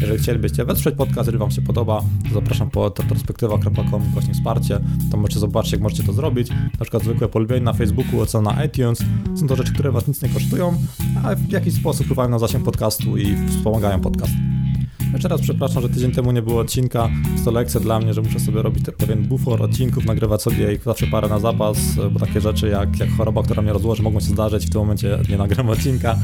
Jeżeli 0.00 0.18
chcielibyście 0.18 0.64
wesprzeć 0.64 0.94
podcast, 0.94 1.18
jeżeli 1.18 1.38
Wam 1.38 1.50
się 1.50 1.62
podoba, 1.62 2.02
to 2.28 2.34
zapraszam 2.34 2.70
po 2.70 2.88
retrospektywa.com 2.88 4.02
właśnie 4.12 4.34
wsparcie. 4.34 4.80
Tam 5.10 5.20
możecie 5.20 5.40
zobaczyć, 5.40 5.72
jak 5.72 5.80
możecie 5.80 6.02
to 6.02 6.12
zrobić. 6.12 6.50
Na 6.50 6.80
przykład 6.80 7.02
zwykłe 7.02 7.28
polubienie 7.28 7.64
na 7.64 7.72
Facebooku, 7.72 8.20
ocena 8.20 8.52
na 8.52 8.64
iTunes. 8.64 9.04
Są 9.34 9.46
to 9.46 9.56
rzeczy, 9.56 9.72
które 9.72 9.92
Was 9.92 10.08
nic 10.08 10.22
nie 10.22 10.28
kosztują, 10.28 10.74
a 11.24 11.34
w 11.34 11.50
jakiś 11.50 11.74
sposób 11.74 12.04
wpływają 12.04 12.28
na 12.28 12.38
zasięg 12.38 12.64
podcastu 12.64 13.16
i 13.16 13.36
wspomagają 13.48 14.00
podcast. 14.00 14.32
Jeszcze 15.12 15.28
raz 15.28 15.40
przepraszam, 15.40 15.82
że 15.82 15.88
tydzień 15.88 16.12
temu 16.12 16.32
nie 16.32 16.42
było 16.42 16.60
odcinka. 16.60 17.10
Jest 17.32 17.44
to 17.44 17.50
lekcja 17.50 17.80
dla 17.80 17.98
mnie, 17.98 18.14
że 18.14 18.22
muszę 18.22 18.40
sobie 18.40 18.62
robić 18.62 18.84
pewien 18.98 19.22
bufor 19.22 19.62
odcinków, 19.62 20.04
nagrywać 20.04 20.42
sobie 20.42 20.72
ich 20.74 20.82
zawsze 20.82 21.06
parę 21.06 21.28
na 21.28 21.38
zapas, 21.38 21.78
bo 22.10 22.20
takie 22.20 22.40
rzeczy 22.40 22.68
jak, 22.68 22.98
jak 22.98 23.10
choroba, 23.10 23.42
która 23.42 23.62
mnie 23.62 23.72
rozłoży, 23.72 24.02
mogą 24.02 24.20
się 24.20 24.26
zdarzyć 24.26 24.66
w 24.66 24.70
tym 24.70 24.80
momencie 24.80 25.18
nie 25.28 25.36
nagram 25.36 25.70
odcinka. 25.70 26.18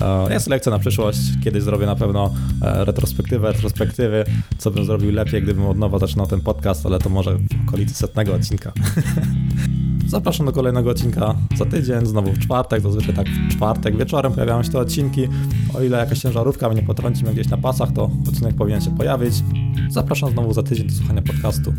E, 0.00 0.32
jest 0.34 0.48
lekcja 0.48 0.72
na 0.72 0.78
przyszłość. 0.78 1.18
Kiedyś 1.44 1.62
zrobię 1.62 1.86
na 1.86 1.96
pewno 1.96 2.34
e, 2.62 2.84
retrospektywę, 2.84 3.52
retrospektywy, 3.52 4.24
co 4.58 4.70
bym 4.70 4.84
zrobił 4.84 5.12
lepiej, 5.12 5.42
gdybym 5.42 5.66
od 5.66 5.78
nowa 5.78 5.98
zaczynał 5.98 6.26
ten 6.26 6.40
podcast, 6.40 6.86
ale 6.86 6.98
to 6.98 7.08
może 7.08 7.38
w 7.38 7.68
okolicy 7.68 7.94
setnego 7.94 8.34
odcinka. 8.34 8.72
Zapraszam 10.06 10.46
do 10.46 10.52
kolejnego 10.52 10.90
odcinka 10.90 11.34
za 11.58 11.64
tydzień, 11.64 12.06
znowu 12.06 12.32
w 12.32 12.38
czwartek, 12.38 12.80
zazwyczaj 12.80 13.14
tak 13.14 13.28
w 13.28 13.56
czwartek 13.56 13.96
wieczorem 13.96 14.32
pojawiają 14.32 14.62
się 14.62 14.70
te 14.70 14.78
odcinki. 14.78 15.28
O 15.74 15.82
ile 15.82 15.98
jakaś 15.98 16.18
ciężarówka 16.18 16.68
mnie 16.68 16.80
nie 16.80 16.86
potrąci 16.86 17.24
mnie 17.24 17.32
gdzieś 17.32 17.48
na 17.48 17.56
pasach, 17.56 17.92
to 17.92 18.10
odcinek 18.28 18.56
powinien 18.56 18.80
się 18.80 18.96
pojawić. 18.96 19.34
Zapraszam 19.90 20.30
znowu 20.30 20.52
za 20.52 20.62
tydzień 20.62 20.86
do 20.86 20.92
słuchania 20.92 21.22
podcastu. 21.22 21.72